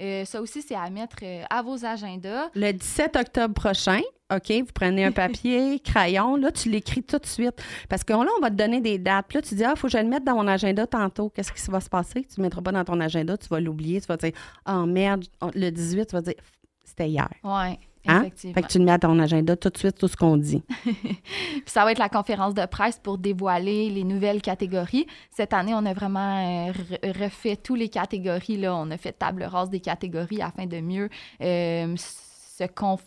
Euh, 0.00 0.24
ça 0.24 0.40
aussi, 0.40 0.60
c'est 0.60 0.74
à 0.74 0.90
mettre 0.90 1.16
euh, 1.22 1.42
à 1.50 1.62
vos 1.62 1.84
agendas. 1.84 2.50
Le 2.54 2.72
17 2.72 3.16
octobre 3.16 3.54
prochain, 3.54 4.00
OK, 4.34 4.50
vous 4.50 4.72
prenez 4.74 5.04
un 5.04 5.12
papier, 5.12 5.78
crayon, 5.84 6.36
là, 6.36 6.50
tu 6.50 6.68
l'écris 6.68 7.02
tout 7.02 7.18
de 7.18 7.26
suite. 7.26 7.62
Parce 7.88 8.02
que 8.02 8.12
là, 8.12 8.26
on 8.36 8.40
va 8.40 8.50
te 8.50 8.56
donner 8.56 8.80
des 8.80 8.98
dates. 8.98 9.26
Puis 9.28 9.38
là, 9.38 9.42
tu 9.42 9.54
dis, 9.54 9.64
ah, 9.64 9.74
faut 9.76 9.86
que 9.86 9.92
je 9.92 9.98
le 9.98 10.08
mette 10.08 10.24
dans 10.24 10.34
mon 10.34 10.48
agenda 10.48 10.86
tantôt. 10.86 11.30
Qu'est-ce 11.30 11.52
qui 11.52 11.70
va 11.70 11.80
se 11.80 11.88
passer? 11.88 12.22
Tu 12.22 12.28
ne 12.32 12.36
le 12.38 12.42
mettras 12.44 12.62
pas 12.62 12.72
dans 12.72 12.84
ton 12.84 13.00
agenda, 13.00 13.36
tu 13.36 13.48
vas 13.48 13.60
l'oublier. 13.60 14.00
Tu 14.00 14.08
vas 14.08 14.16
dire, 14.16 14.32
oh 14.68 14.84
merde, 14.84 15.24
le 15.54 15.70
18, 15.70 16.06
tu 16.06 16.12
vas 16.12 16.22
dire, 16.22 16.34
c'était 16.84 17.08
hier. 17.08 17.28
Oui, 17.42 17.78
Hein? 18.06 18.20
effectivement. 18.20 18.54
Fait 18.54 18.62
que 18.62 18.66
tu 18.68 18.78
le 18.78 18.84
mets 18.84 18.92
à 18.92 18.98
ton 18.98 19.18
agenda 19.18 19.56
tout 19.56 19.70
de 19.70 19.78
suite, 19.78 19.96
tout 19.96 20.08
ce 20.08 20.16
qu'on 20.16 20.36
dit. 20.36 20.62
Puis 20.84 21.62
ça 21.64 21.84
va 21.84 21.92
être 21.92 21.98
la 21.98 22.10
conférence 22.10 22.52
de 22.52 22.66
presse 22.66 22.98
pour 23.02 23.16
dévoiler 23.16 23.88
les 23.88 24.04
nouvelles 24.04 24.42
catégories. 24.42 25.06
Cette 25.30 25.54
année, 25.54 25.72
on 25.74 25.86
a 25.86 25.94
vraiment 25.94 26.68
euh, 26.68 26.72
re- 26.72 27.22
refait 27.24 27.56
toutes 27.56 27.78
les 27.78 27.88
catégories. 27.88 28.58
Là. 28.58 28.74
On 28.76 28.90
a 28.90 28.98
fait 28.98 29.12
table 29.12 29.42
rase 29.44 29.70
des 29.70 29.80
catégories 29.80 30.42
afin 30.42 30.66
de 30.66 30.80
mieux 30.80 31.08
euh, 31.40 31.94
se 31.96 32.64
conf- 32.64 33.00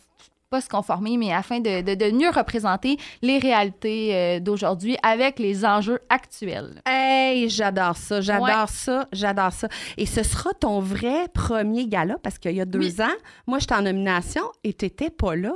pas 0.49 0.61
se 0.61 0.69
conformer, 0.69 1.17
mais 1.17 1.33
afin 1.33 1.59
de, 1.59 1.81
de- 1.81 1.95
de 1.95 2.11
mieux 2.11 2.29
représenter 2.29 2.97
les 3.21 3.37
réalités 3.37 4.15
euh, 4.15 4.39
d'aujourd'hui 4.39 4.97
avec 5.03 5.39
les 5.39 5.65
enjeux 5.65 5.99
actuels. 6.09 6.81
Hey, 6.85 7.49
j'adore 7.49 7.97
ça, 7.97 8.21
j'adore 8.21 8.45
Ouais. 8.47 8.67
ça, 8.67 9.07
j'adore 9.11 9.51
ça. 9.51 9.67
Et 9.97 10.05
ce 10.05 10.23
sera 10.23 10.53
ton 10.53 10.79
vrai 10.79 11.27
premier 11.33 11.87
gala 11.87 12.15
parce 12.23 12.37
qu'il 12.39 12.53
y 12.55 12.61
a 12.61 12.65
deux 12.65 12.79
Oui. 12.79 13.01
ans, 13.01 13.15
moi, 13.45 13.59
j'étais 13.59 13.75
en 13.75 13.81
nomination 13.81 14.43
et 14.63 14.73
tu 14.73 14.85
n'étais 14.85 15.09
pas 15.09 15.35
là. 15.35 15.53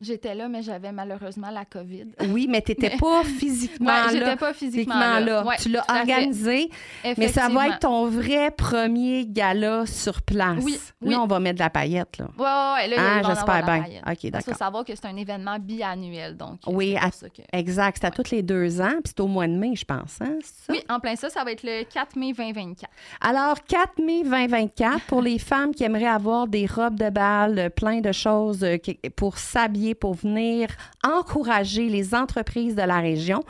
J'étais 0.00 0.34
là, 0.34 0.48
mais 0.48 0.62
j'avais 0.62 0.92
malheureusement 0.92 1.50
la 1.50 1.66
COVID. 1.66 2.06
Oui, 2.30 2.46
mais 2.48 2.62
tu 2.62 2.70
n'étais 2.72 2.96
pas 2.96 3.22
physiquement 3.38 3.86
Ouais, 3.90 3.92
là. 4.06 4.08
j'étais 4.12 4.36
pas 4.36 4.54
physiquement 4.54 5.18
là. 5.20 5.44
Ouais, 5.44 5.56
tu 5.58 5.68
l'as 5.68 5.84
organisé, 5.88 6.70
mais 7.18 7.28
ça 7.28 7.48
va 7.50 7.68
être 7.68 7.80
ton 7.80 8.06
vrai 8.06 8.50
premier 8.50 9.26
gala 9.26 9.84
sur 9.86 10.22
place. 10.22 10.62
Oui, 10.64 10.78
oui. 11.02 11.10
Là, 11.12 11.20
on 11.20 11.26
va 11.26 11.38
mettre 11.38 11.56
de 11.56 11.62
la 11.64 11.68
paillette, 11.70 12.16
là. 12.18 12.26
Ouais, 12.38 12.44
ouais, 12.44 12.46
ouais, 12.46 12.88
là, 12.88 12.96
il 12.96 12.98
Ah, 12.98 13.02
va 13.02 13.10
en 13.10 13.16
avoir 13.18 13.56
j'espère 13.56 13.64
bien. 13.64 13.82
OK, 13.82 14.04
Parce 14.04 14.16
qu'il 14.18 14.30
faut 14.30 14.38
d'accord. 14.38 14.56
savoir 14.56 14.84
que 14.86 14.94
c'est 14.94 15.06
un 15.06 15.16
événement 15.16 15.58
biannuel, 15.58 16.36
donc. 16.36 16.60
euh, 16.66 16.72
Oui, 16.72 16.96
à- 16.96 17.10
que- 17.10 17.42
exact. 17.52 17.98
C'est 18.00 18.06
à 18.06 18.10
tous 18.10 18.30
les 18.30 18.42
deux 18.42 18.80
ans, 18.80 18.94
puis 19.04 19.12
c'est 19.14 19.20
au 19.20 19.26
mois 19.26 19.46
de 19.46 19.52
mai, 19.52 19.72
je 19.76 19.84
pense. 19.84 20.18
Hein? 20.22 20.38
ça? 20.42 20.72
Oui, 20.72 20.82
en 20.88 20.98
plein 21.00 21.14
ça, 21.16 21.28
ça 21.28 21.44
va 21.44 21.52
être 21.52 21.62
le 21.62 21.84
4 21.84 22.16
mai 22.16 22.32
2024. 22.32 22.90
Alors, 23.20 23.62
4 23.64 23.98
mai 24.02 24.22
2024, 24.22 25.04
pour 25.06 25.20
les 25.20 25.38
femmes 25.38 25.74
qui 25.74 25.84
aimeraient 25.84 26.06
avoir 26.06 26.46
des 26.46 26.64
robes 26.66 26.98
de 26.98 27.10
bal, 27.10 27.70
plein 27.76 28.00
de 28.00 28.12
choses 28.12 28.64
euh, 28.64 28.78
pour 29.14 29.36
s'habiller, 29.36 29.89
pour 29.94 30.14
venir 30.14 30.68
encourager 31.04 31.88
les 31.88 32.14
entreprises 32.14 32.74
de 32.74 32.82
la 32.82 33.00
région, 33.00 33.42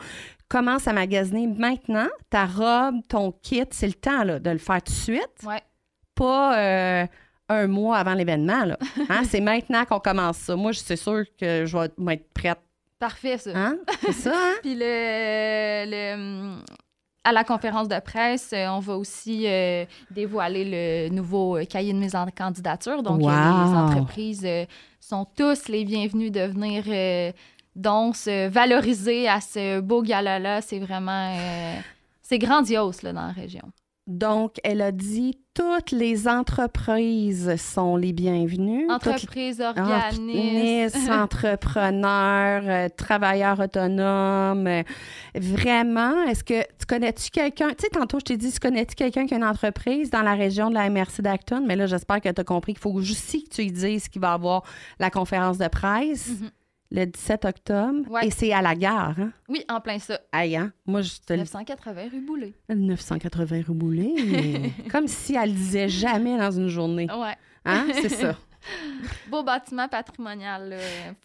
commence 0.49 0.87
à 0.87 0.93
magasiner 0.93 1.47
maintenant 1.47 2.07
ta 2.29 2.45
robe, 2.45 2.95
ton 3.07 3.31
kit. 3.31 3.63
C'est 3.71 3.87
le 3.87 3.93
temps 3.93 4.23
là, 4.23 4.39
de 4.39 4.49
le 4.49 4.57
faire 4.57 4.81
tout 4.83 4.91
de 4.91 4.97
suite, 4.97 5.29
Ouais. 5.45 5.61
pas 6.15 6.57
euh, 6.59 7.05
un 7.49 7.67
mois 7.67 7.97
avant 7.97 8.13
l'événement. 8.13 8.65
là. 8.65 8.77
Hein? 9.09 9.23
c'est 9.29 9.41
maintenant 9.41 9.85
qu'on 9.85 9.99
commence 9.99 10.37
ça. 10.37 10.55
Moi, 10.55 10.71
je- 10.73 10.79
c'est 10.79 10.95
sûr 10.97 11.23
que 11.39 11.65
je 11.65 11.77
vais 11.77 12.13
être 12.13 12.33
prête. 12.33 12.59
Parfait, 12.99 13.37
ça. 13.37 13.51
Hein? 13.55 13.77
C'est 14.01 14.11
ça, 14.11 14.33
hein? 14.35 14.53
Puis 14.61 14.75
le, 14.75 15.85
le, 15.89 16.13
hum, 16.13 16.63
à 17.23 17.31
la 17.31 17.43
conférence 17.43 17.87
de 17.87 17.99
presse, 17.99 18.51
euh, 18.53 18.67
on 18.69 18.79
va 18.79 18.95
aussi 18.97 19.45
euh, 19.47 19.85
dévoiler 20.09 20.65
le 20.65 21.13
nouveau 21.13 21.57
euh, 21.57 21.65
cahier 21.65 21.93
de 21.93 21.99
mise 21.99 22.15
en 22.15 22.25
candidature. 22.27 23.03
Donc, 23.03 23.21
les 23.21 23.27
entreprises 23.27 24.43
euh, 24.45 24.65
sont 24.99 25.25
tous 25.35 25.67
les 25.67 25.85
bienvenus 25.85 26.31
de 26.31 26.41
venir 26.41 26.83
euh, 26.87 27.31
donc 27.75 28.15
se 28.15 28.47
valoriser 28.47 29.27
à 29.27 29.39
ce 29.39 29.79
beau 29.79 30.01
gala-là. 30.01 30.61
C'est 30.61 30.79
vraiment... 30.79 31.35
c'est 32.21 32.39
grandiose 32.39 33.01
là, 33.03 33.13
dans 33.13 33.27
la 33.27 33.33
région. 33.33 33.71
Donc, 34.11 34.55
elle 34.63 34.81
a 34.81 34.91
dit 34.91 35.37
toutes 35.53 35.91
les 35.91 36.27
entreprises 36.27 37.55
sont 37.57 37.97
les 37.97 38.13
bienvenues. 38.13 38.89
Entreprises, 38.89 39.59
Organismes, 39.61 40.29
organismes. 40.29 41.11
entrepreneurs, 41.11 42.63
euh, 42.65 42.87
travailleurs 42.95 43.59
autonomes. 43.59 44.67
euh, 44.67 44.83
vraiment, 45.35 46.23
est-ce 46.23 46.43
que 46.43 46.61
tu 46.61 46.85
connais-tu 46.87 47.29
quelqu'un? 47.31 47.69
Tu 47.69 47.75
sais, 47.83 47.89
tantôt, 47.89 48.19
je 48.19 48.25
t'ai 48.25 48.37
dit, 48.37 48.51
tu 48.51 48.59
connais-tu 48.59 48.95
quelqu'un 48.95 49.25
qui 49.25 49.33
a 49.33 49.37
une 49.37 49.43
entreprise 49.43 50.09
dans 50.09 50.21
la 50.21 50.35
région 50.35 50.69
de 50.69 50.75
la 50.75 50.89
MRC 50.89 51.21
d'Acton? 51.21 51.63
Mais 51.65 51.75
là, 51.75 51.85
j'espère 51.85 52.21
que 52.21 52.29
tu 52.29 52.41
as 52.41 52.43
compris 52.43 52.73
qu'il 52.73 52.81
faut 52.81 52.91
aussi 52.91 53.43
que 53.43 53.49
tu 53.49 53.61
lui 53.63 53.71
dises 53.71 54.07
qu'il 54.07 54.21
va 54.21 54.33
avoir 54.33 54.63
la 54.99 55.09
conférence 55.09 55.57
de 55.57 55.67
presse 55.67 56.29
Mhm. 56.29 56.49
Le 56.91 57.05
17 57.05 57.45
octobre. 57.45 58.09
Ouais. 58.09 58.27
Et 58.27 58.31
c'est 58.31 58.51
à 58.51 58.61
la 58.61 58.75
gare, 58.75 59.15
hein? 59.19 59.31
Oui, 59.47 59.63
en 59.69 59.79
plein 59.79 59.97
ça. 59.99 60.19
Aïe, 60.31 60.55
hein? 60.57 60.71
Moi, 60.85 61.01
je 61.01 61.13
te 61.25 61.33
le 61.33 61.39
980 61.39 62.01
rue 62.11 62.21
Boulay. 62.21 62.53
980 62.69 63.61
rue 63.67 63.73
Boulay, 63.73 64.13
mais 64.29 64.71
comme 64.91 65.07
si 65.07 65.35
elle 65.35 65.49
le 65.49 65.55
disait 65.55 65.87
jamais 65.89 66.37
dans 66.37 66.51
une 66.51 66.67
journée. 66.67 67.07
Ouais. 67.11 67.35
Hein? 67.65 67.87
C'est 67.93 68.09
ça. 68.09 68.35
Beau 69.29 69.41
bâtiment 69.43 69.87
patrimonial. 69.87 70.69
Là. 70.69 70.77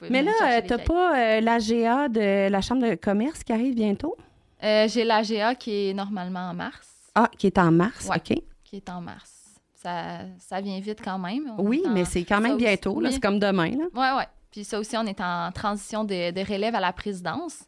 Mais 0.08 0.22
là, 0.22 0.32
euh, 0.42 0.60
t'as 0.66 0.78
pas 0.78 1.18
euh, 1.18 1.40
l'AGA 1.40 2.08
de 2.08 2.48
la 2.48 2.60
Chambre 2.62 2.88
de 2.88 2.94
commerce 2.94 3.42
qui 3.44 3.52
arrive 3.52 3.74
bientôt? 3.74 4.16
Euh, 4.62 4.88
J'ai 4.88 5.04
l'AGA 5.04 5.54
qui 5.54 5.90
est 5.90 5.94
normalement 5.94 6.48
en 6.50 6.54
mars. 6.54 6.88
Ah, 7.14 7.28
qui 7.36 7.46
est 7.46 7.58
en 7.58 7.70
mars, 7.72 8.08
Ouais. 8.08 8.16
OK. 8.16 8.38
Qui 8.64 8.76
est 8.76 8.88
en 8.88 9.00
mars. 9.00 9.32
Ça, 9.74 10.20
ça 10.38 10.60
vient 10.60 10.80
vite 10.80 11.00
quand 11.04 11.18
même. 11.18 11.52
On 11.58 11.62
Oui, 11.64 11.82
mais 11.92 12.04
c'est 12.04 12.24
quand 12.24 12.40
même 12.40 12.56
bientôt, 12.56 13.00
là, 13.00 13.08
oui. 13.08 13.14
c'est 13.14 13.20
comme 13.20 13.38
demain. 13.38 13.70
Là. 13.70 13.84
Ouais, 13.94 14.18
ouais. 14.18 14.26
Puis 14.56 14.64
ça 14.64 14.78
aussi, 14.80 14.96
on 14.96 15.04
est 15.04 15.20
en 15.20 15.52
transition 15.52 16.02
de, 16.02 16.30
de 16.30 16.40
relève 16.50 16.74
à 16.74 16.80
la 16.80 16.90
présidence. 16.94 17.58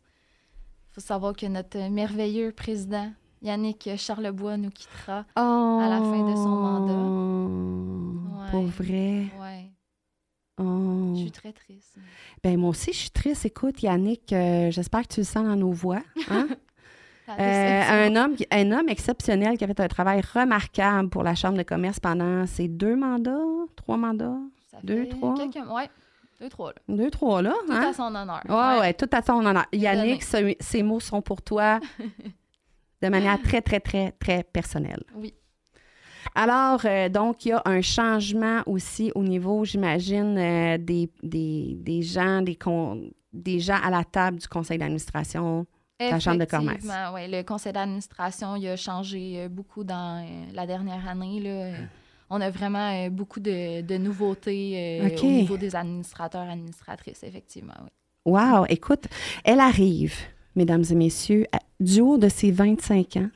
Il 0.90 0.94
faut 0.94 1.00
savoir 1.02 1.36
que 1.36 1.44
notre 1.44 1.76
merveilleux 1.90 2.50
président, 2.50 3.10
Yannick 3.42 3.90
Charlebois, 3.98 4.56
nous 4.56 4.70
quittera. 4.70 5.26
Oh, 5.36 5.80
À 5.82 5.86
la 5.86 5.98
fin 5.98 6.30
de 6.30 6.34
son 6.34 6.48
mandat. 6.48 8.40
Ouais. 8.42 8.50
Pour 8.52 8.62
vrai? 8.68 9.26
Ouais. 9.38 9.70
Oh. 10.58 11.12
Je 11.14 11.20
suis 11.20 11.30
très 11.30 11.52
triste. 11.52 11.98
Ben, 12.42 12.58
moi 12.58 12.70
aussi, 12.70 12.94
je 12.94 12.98
suis 13.00 13.10
triste. 13.10 13.44
Écoute, 13.44 13.82
Yannick, 13.82 14.32
euh, 14.32 14.70
j'espère 14.70 15.02
que 15.02 15.12
tu 15.12 15.20
le 15.20 15.24
sens 15.24 15.44
dans 15.44 15.56
nos 15.56 15.72
voix. 15.72 16.00
hein? 16.30 16.48
Euh, 17.38 17.82
un, 18.08 18.16
homme, 18.16 18.36
un 18.50 18.72
homme 18.72 18.88
exceptionnel 18.88 19.58
qui 19.58 19.64
a 19.64 19.66
fait 19.66 19.80
un 19.80 19.88
travail 19.88 20.22
remarquable 20.32 21.10
pour 21.10 21.22
la 21.22 21.34
Chambre 21.34 21.58
de 21.58 21.62
commerce 21.62 22.00
pendant 22.00 22.46
ses 22.46 22.68
deux 22.68 22.96
mandats, 22.96 23.36
trois 23.76 23.98
mandats, 23.98 24.38
Ça 24.70 24.78
deux, 24.82 25.02
fait 25.02 25.08
trois. 25.10 25.34
quelques- 25.34 25.70
Ouais, 25.70 25.90
deux, 26.40 26.48
trois. 26.48 26.70
Là. 26.70 26.96
deux, 26.96 27.10
trois, 27.10 27.42
là. 27.42 27.54
Tout 27.66 27.72
hein? 27.72 27.88
à 27.90 27.92
son 27.92 28.14
honneur. 28.14 28.42
Ouais, 28.48 28.80
ouais, 28.80 28.94
tout 28.94 29.08
à 29.12 29.22
son 29.22 29.44
honneur. 29.44 29.66
Yannick, 29.72 30.22
ce- 30.22 30.54
ces 30.60 30.82
mots 30.82 31.00
sont 31.00 31.20
pour 31.22 31.42
toi 31.42 31.80
de 33.02 33.08
manière 33.08 33.40
très, 33.42 33.60
très, 33.60 33.80
très, 33.80 34.12
très 34.12 34.42
personnelle. 34.44 35.02
Oui. 35.14 35.34
Alors, 36.34 36.80
euh, 36.84 37.08
donc, 37.08 37.44
il 37.46 37.48
y 37.48 37.52
a 37.52 37.62
un 37.64 37.80
changement 37.80 38.62
aussi 38.66 39.10
au 39.14 39.22
niveau, 39.24 39.64
j'imagine, 39.64 40.36
euh, 40.38 40.78
des, 40.78 41.10
des, 41.22 41.74
des 41.80 42.02
gens, 42.02 42.42
des, 42.42 42.54
con- 42.56 43.10
des 43.32 43.60
gens 43.60 43.78
à 43.82 43.90
la 43.90 44.04
table 44.04 44.38
du 44.38 44.46
conseil 44.48 44.78
d'administration. 44.78 45.66
La 46.00 46.20
Chambre 46.20 46.38
de 46.38 46.44
commerce. 46.44 46.84
Ouais, 47.12 47.26
le 47.26 47.42
conseil 47.42 47.72
d'administration 47.72 48.54
il 48.54 48.68
a 48.68 48.76
changé 48.76 49.40
euh, 49.40 49.48
beaucoup 49.48 49.82
dans 49.82 50.24
euh, 50.24 50.44
la 50.52 50.64
dernière 50.64 51.08
année. 51.08 51.40
Là. 51.40 51.78
On 52.30 52.40
a 52.40 52.50
vraiment 52.50 52.90
euh, 53.06 53.10
beaucoup 53.10 53.40
de, 53.40 53.80
de 53.80 53.96
nouveautés 53.96 55.00
euh, 55.02 55.16
au 55.22 55.26
niveau 55.26 55.56
des 55.56 55.74
administrateurs, 55.74 56.42
administratrices, 56.48 57.22
effectivement. 57.22 57.74
Oui. 57.82 58.32
Wow, 58.32 58.66
écoute, 58.68 59.06
elle 59.44 59.60
arrive, 59.60 60.14
mesdames 60.54 60.84
et 60.90 60.94
messieurs, 60.94 61.46
à- 61.52 61.60
du 61.80 62.00
haut 62.00 62.18
de 62.18 62.28
ses 62.28 62.50
25 62.50 63.16
ans. 63.16 63.30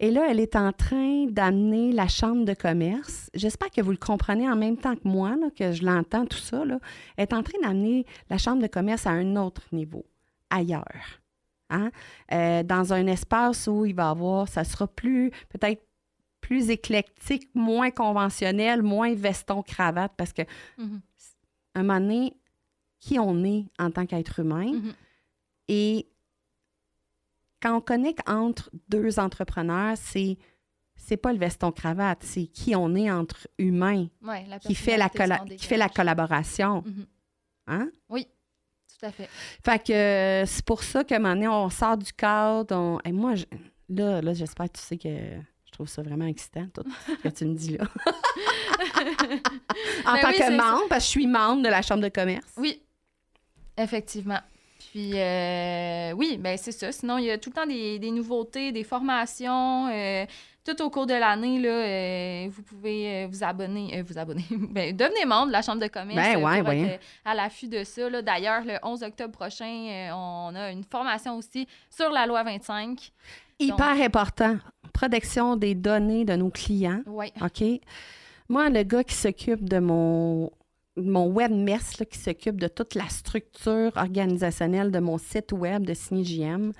Et 0.00 0.10
là, 0.12 0.26
elle 0.30 0.38
est 0.38 0.54
en 0.54 0.72
train 0.72 1.26
d'amener 1.26 1.90
la 1.92 2.06
chambre 2.06 2.44
de 2.44 2.54
commerce. 2.54 3.30
J'espère 3.34 3.68
que 3.70 3.80
vous 3.80 3.90
le 3.90 3.96
comprenez 3.96 4.48
en 4.48 4.54
même 4.54 4.76
temps 4.76 4.94
que 4.94 5.06
moi, 5.08 5.30
là, 5.36 5.48
que 5.56 5.72
je 5.72 5.84
l'entends, 5.84 6.24
tout 6.24 6.38
ça. 6.38 6.64
Là. 6.64 6.78
Elle 7.16 7.24
est 7.24 7.32
en 7.34 7.42
train 7.42 7.58
d'amener 7.62 8.06
la 8.30 8.38
chambre 8.38 8.62
de 8.62 8.68
commerce 8.68 9.06
à 9.06 9.10
un 9.10 9.34
autre 9.34 9.62
niveau, 9.72 10.04
ailleurs. 10.50 11.20
Hein? 11.70 11.90
Euh, 12.32 12.62
dans 12.62 12.92
un 12.92 13.08
espace 13.08 13.66
où 13.66 13.84
il 13.84 13.94
va 13.94 14.04
y 14.04 14.10
avoir, 14.10 14.48
ça 14.48 14.62
sera 14.62 14.86
plus, 14.86 15.32
peut-être 15.48 15.82
plus 16.48 16.70
éclectique, 16.70 17.46
moins 17.54 17.90
conventionnel, 17.90 18.82
moins 18.82 19.14
veston-cravate, 19.14 20.12
parce 20.16 20.32
que 20.32 20.40
Mhm. 20.78 21.00
un 21.74 21.82
moment 21.82 22.00
donné, 22.00 22.32
qui 23.00 23.18
on 23.18 23.44
est 23.44 23.66
en 23.78 23.90
tant 23.90 24.06
qu'être 24.06 24.38
humain. 24.40 24.72
Mhm. 24.72 24.94
Et 25.68 26.08
quand 27.62 27.76
on 27.76 27.80
connecte 27.82 28.26
entre 28.28 28.70
deux 28.88 29.18
entrepreneurs, 29.18 29.96
c'est 29.96 30.38
c'est 31.00 31.16
pas 31.18 31.32
le 31.32 31.38
veston 31.38 31.70
cravate, 31.70 32.22
c'est 32.24 32.46
qui 32.46 32.74
on 32.74 32.94
est 32.96 33.10
entre 33.10 33.46
humains 33.58 34.08
Ouais, 34.22 34.44
la 34.48 34.58
qui 34.58 34.74
fait 34.74 34.96
la 34.96 35.08
qui 35.08 35.66
fait 35.66 35.76
la 35.76 35.88
collaboration, 35.90 36.82
Mhm. 36.86 37.06
hein? 37.68 37.90
Oui, 38.08 38.26
tout 38.98 39.06
à 39.06 39.12
fait. 39.12 39.28
Fait 39.64 39.84
que 39.86 39.92
euh, 39.92 40.46
c'est 40.46 40.64
pour 40.64 40.82
ça 40.82 41.04
qu'à 41.04 41.16
un 41.16 41.18
moment 41.20 41.34
donné, 41.34 41.48
on 41.48 41.68
sort 41.70 41.96
du 41.98 42.12
cadre, 42.12 42.74
on... 42.74 42.98
et 43.04 43.12
moi 43.12 43.34
je- 43.36 43.44
là 43.90 44.20
là, 44.22 44.32
j'espère 44.32 44.66
que 44.72 44.78
tu 44.78 44.82
sais 44.82 44.96
que 44.98 45.36
je 45.68 45.72
trouve 45.72 45.88
ça 45.88 46.02
vraiment 46.02 46.26
excitant 46.26 46.66
tout 46.74 46.82
ce 47.06 47.12
que 47.14 47.28
tu 47.28 47.44
me 47.44 47.54
dis 47.54 47.76
là. 47.76 47.84
en 50.06 50.14
Ben 50.14 50.20
tant 50.20 50.28
oui, 50.28 50.34
que 50.38 50.44
ça. 50.44 50.50
membre 50.50 50.88
parce 50.88 51.00
que 51.04 51.06
je 51.06 51.10
suis 51.10 51.26
membre 51.26 51.62
de 51.62 51.68
la 51.68 51.82
chambre 51.82 52.02
de 52.02 52.08
commerce. 52.08 52.52
Oui, 52.56 52.82
effectivement. 53.76 54.40
Puis, 54.90 55.12
euh, 55.14 56.12
oui, 56.12 56.38
ben 56.38 56.56
c'est 56.56 56.72
ça. 56.72 56.90
Sinon, 56.92 57.18
il 57.18 57.24
y 57.26 57.30
a 57.30 57.38
tout 57.38 57.50
le 57.50 57.54
temps 57.54 57.66
des, 57.66 57.98
des 57.98 58.10
nouveautés, 58.10 58.72
des 58.72 58.84
formations. 58.84 59.88
euh, 59.88 60.24
tout 60.64 60.82
au 60.82 60.90
cours 60.90 61.06
de 61.06 61.14
l'année, 61.14 61.58
là, 61.60 61.68
euh, 61.70 62.48
vous 62.50 62.62
pouvez 62.62 63.26
vous 63.26 63.42
abonner. 63.42 64.02
vous 64.02 64.18
abonner. 64.18 64.44
ben, 64.50 64.94
devenez 64.94 65.24
membre 65.24 65.46
de 65.48 65.52
la 65.52 65.62
Chambre 65.62 65.80
de 65.80 65.86
commerce 65.88 66.16
Ben 66.16 66.42
ouais, 66.42 66.58
pour 66.60 66.68
ouais. 66.68 66.80
être 66.80 67.02
à 67.24 67.34
l'affût 67.34 67.68
de 67.68 67.84
ça. 67.84 68.08
là. 68.10 68.20
D'ailleurs, 68.22 68.62
le 68.64 68.74
11 68.82 69.02
octobre 69.02 69.32
prochain, 69.32 70.10
on 70.14 70.54
a 70.54 70.70
une 70.70 70.84
formation 70.84 71.36
aussi 71.36 71.66
sur 71.90 72.10
la 72.10 72.26
loi 72.26 72.42
25. 72.42 73.10
Hyper 73.58 74.00
important. 74.02 74.58
Protection 74.92 75.56
des 75.56 75.74
données 75.74 76.24
de 76.24 76.34
nos 76.34 76.50
clients. 76.50 77.02
Oui. 77.06 77.32
OK? 77.40 77.62
Moi, 78.48 78.70
le 78.70 78.82
gars 78.82 79.04
qui 79.04 79.14
s'occupe 79.14 79.68
de 79.68 79.78
mon, 79.78 80.50
mon 80.96 81.26
webmess, 81.32 81.98
là, 81.98 82.06
qui 82.06 82.18
s'occupe 82.18 82.58
de 82.60 82.68
toute 82.68 82.94
la 82.94 83.08
structure 83.08 83.92
organisationnelle 83.96 84.90
de 84.90 84.98
mon 84.98 85.18
site 85.18 85.52
web 85.52 85.84
de 85.84 85.94
CineJM, 85.94 86.72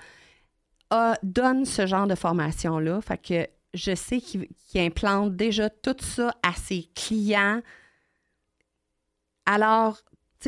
a- 0.89 1.17
donne 1.23 1.65
ce 1.65 1.85
genre 1.85 2.07
de 2.07 2.15
formation-là. 2.15 3.01
Fait 3.01 3.17
que 3.17 3.47
je 3.73 3.93
sais 3.93 4.19
qu'il 4.19 4.47
qu'il 4.67 4.81
implante 4.81 5.35
déjà 5.35 5.69
tout 5.69 5.95
ça 5.99 6.33
à 6.41 6.53
ses 6.53 6.89
clients. 6.95 7.61
Alors, 9.45 9.99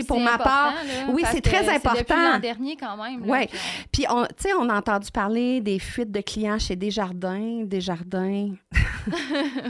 Pour 0.08 0.20
ma 0.22 0.38
part, 0.38 0.74
là, 0.74 1.08
oui, 1.10 1.24
c'est 1.32 1.42
très 1.42 1.68
important. 1.68 2.16
l'an 2.34 2.40
dernier, 2.40 2.78
quand 2.78 2.96
même. 2.96 3.24
Oui. 3.30 3.48
puis 3.92 4.06
on- 4.10 4.24
tu 4.26 4.34
sais, 4.38 4.54
on 4.54 4.70
a 4.70 4.76
entendu 4.78 5.12
parler 5.12 5.60
des 5.60 5.80
fuites 5.80 6.12
de 6.12 6.22
clients 6.22 6.58
chez 6.60 6.76
Desjardins, 6.78 7.64
Desjardins, 7.66 8.52
ouais, 9.08 9.14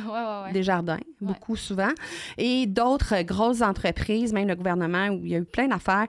ouais, 0.05 0.43
ouais. 0.45 0.51
Desjardins, 0.53 0.99
beaucoup 1.19 1.55
souvent, 1.55 1.89
et 2.37 2.67
d'autres 2.67 3.21
grosses 3.23 3.61
entreprises, 3.61 4.31
même 4.33 4.47
le 4.47 4.55
gouvernement, 4.55 5.07
où 5.07 5.25
il 5.25 5.31
y 5.31 5.35
a 5.35 5.39
eu 5.39 5.45
plein 5.45 5.67
d'affaires. 5.67 6.07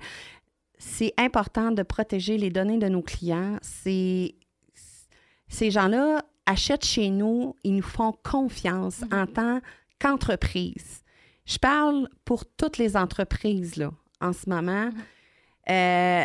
C'est 0.78 1.14
important 1.16 1.70
de 1.70 1.82
protéger 1.82 2.36
les 2.36 2.50
données 2.50 2.78
de 2.78 2.88
nos 2.88 3.02
clients. 3.02 3.56
C'est 3.62 4.34
ces 5.48 5.70
gens-là 5.70 6.22
achètent 6.46 6.84
chez 6.84 7.08
nous, 7.10 7.54
ils 7.62 7.76
nous 7.76 7.82
font 7.82 8.12
confiance 8.24 9.02
en 9.12 9.26
tant 9.26 9.60
qu'entreprise. 10.00 11.02
Je 11.46 11.58
parle 11.58 12.08
pour 12.24 12.44
toutes 12.46 12.78
les 12.78 12.96
entreprises 12.96 13.76
là, 13.76 13.90
en 14.22 14.32
ce 14.32 14.48
moment. 14.48 14.90
Euh, 15.68 16.24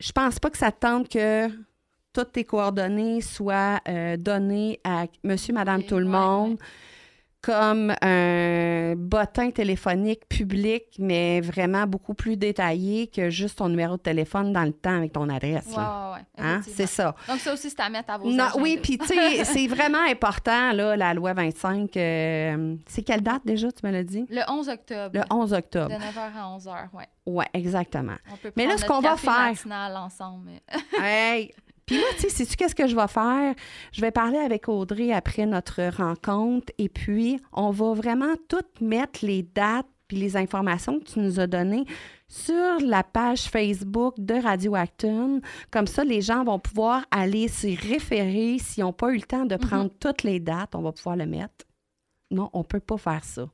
je 0.00 0.12
pense 0.12 0.38
pas 0.38 0.50
que 0.50 0.58
ça 0.58 0.72
tente 0.72 1.08
que 1.08 1.48
toutes 2.12 2.32
tes 2.32 2.44
coordonnées 2.44 3.20
soient 3.20 3.80
euh, 3.88 4.16
données 4.16 4.80
à 4.84 5.06
monsieur, 5.24 5.54
madame, 5.54 5.82
Ok, 5.82 5.86
tout 5.86 5.98
le 5.98 6.04
ouais, 6.04 6.10
monde 6.10 6.58
comme 7.42 7.92
un 8.00 8.94
bottin 8.96 9.50
téléphonique 9.50 10.28
public, 10.28 10.84
mais 10.98 11.40
vraiment 11.40 11.86
beaucoup 11.88 12.14
plus 12.14 12.36
détaillé 12.36 13.08
que 13.08 13.30
juste 13.30 13.58
ton 13.58 13.68
numéro 13.68 13.96
de 13.96 14.02
téléphone 14.02 14.52
dans 14.52 14.62
le 14.62 14.72
temps 14.72 14.96
avec 14.98 15.12
ton 15.12 15.28
adresse. 15.28 15.74
Là. 15.74 16.14
ouais, 16.14 16.20
Hein? 16.44 16.60
C'est 16.62 16.86
ça. 16.86 17.14
Donc, 17.28 17.38
ça 17.40 17.52
aussi, 17.52 17.68
c'est 17.68 17.80
à 17.80 17.88
mettre 17.88 18.10
à 18.12 18.18
vos 18.18 18.30
Non, 18.30 18.46
oui, 18.58 18.78
puis 18.80 18.96
tu 18.96 19.06
sais, 19.06 19.44
c'est 19.44 19.66
vraiment 19.66 20.04
important, 20.08 20.72
là, 20.72 20.96
la 20.96 21.14
loi 21.14 21.32
25. 21.32 21.96
euh, 21.96 22.76
c'est 22.86 23.02
quelle 23.02 23.22
date 23.22 23.42
déjà, 23.44 23.72
tu 23.72 23.84
me 23.86 23.90
l'as 23.92 24.04
dit? 24.04 24.24
Le 24.30 24.42
11 24.48 24.68
octobre. 24.68 25.10
Le 25.12 25.22
11 25.34 25.52
octobre. 25.52 25.88
De 25.88 25.94
9h 25.94 26.18
à 26.38 26.56
11h, 26.58 26.88
oui. 26.94 27.04
Oui, 27.26 27.44
exactement. 27.54 28.14
On 28.32 28.36
peut 28.36 28.52
Mais 28.56 28.66
là, 28.66 28.76
ce 28.76 28.84
qu'on 28.84 29.00
va 29.00 29.16
faire- 29.16 29.52
ensemble. 29.96 30.50
Hey! 31.00 31.52
Puis 31.92 32.00
là, 32.00 32.06
tu 32.16 32.22
sais, 32.22 32.30
sais-tu 32.30 32.56
qu'est-ce 32.56 32.74
que 32.74 32.86
je 32.86 32.96
vais 32.96 33.06
faire? 33.06 33.54
Je 33.92 34.00
vais 34.00 34.10
parler 34.10 34.38
avec 34.38 34.66
Audrey 34.66 35.12
après 35.12 35.44
notre 35.44 35.94
rencontre 35.94 36.72
et 36.78 36.88
puis 36.88 37.38
on 37.52 37.70
va 37.70 37.92
vraiment 37.92 38.32
toutes 38.48 38.80
mettre 38.80 39.26
les 39.26 39.42
dates 39.42 39.84
puis 40.08 40.16
les 40.16 40.38
informations 40.38 40.98
que 41.00 41.04
tu 41.04 41.18
nous 41.18 41.38
as 41.38 41.46
données 41.46 41.84
sur 42.28 42.80
la 42.80 43.02
page 43.02 43.42
Facebook 43.42 44.14
de 44.16 44.32
Radio 44.32 44.74
Acton. 44.74 45.42
Comme 45.70 45.86
ça, 45.86 46.02
les 46.02 46.22
gens 46.22 46.44
vont 46.44 46.58
pouvoir 46.58 47.04
aller 47.10 47.46
s'y 47.48 47.74
référer. 47.74 48.56
S'ils 48.58 48.84
n'ont 48.84 48.94
pas 48.94 49.10
eu 49.10 49.16
le 49.16 49.22
temps 49.22 49.44
de 49.44 49.56
prendre 49.56 49.90
toutes 50.00 50.22
les 50.22 50.40
dates, 50.40 50.74
on 50.74 50.80
va 50.80 50.92
pouvoir 50.92 51.16
le 51.16 51.26
mettre. 51.26 51.66
Non, 52.30 52.48
on 52.54 52.64
peut 52.64 52.80
pas 52.80 52.96
faire 52.96 53.22
ça. 53.22 53.50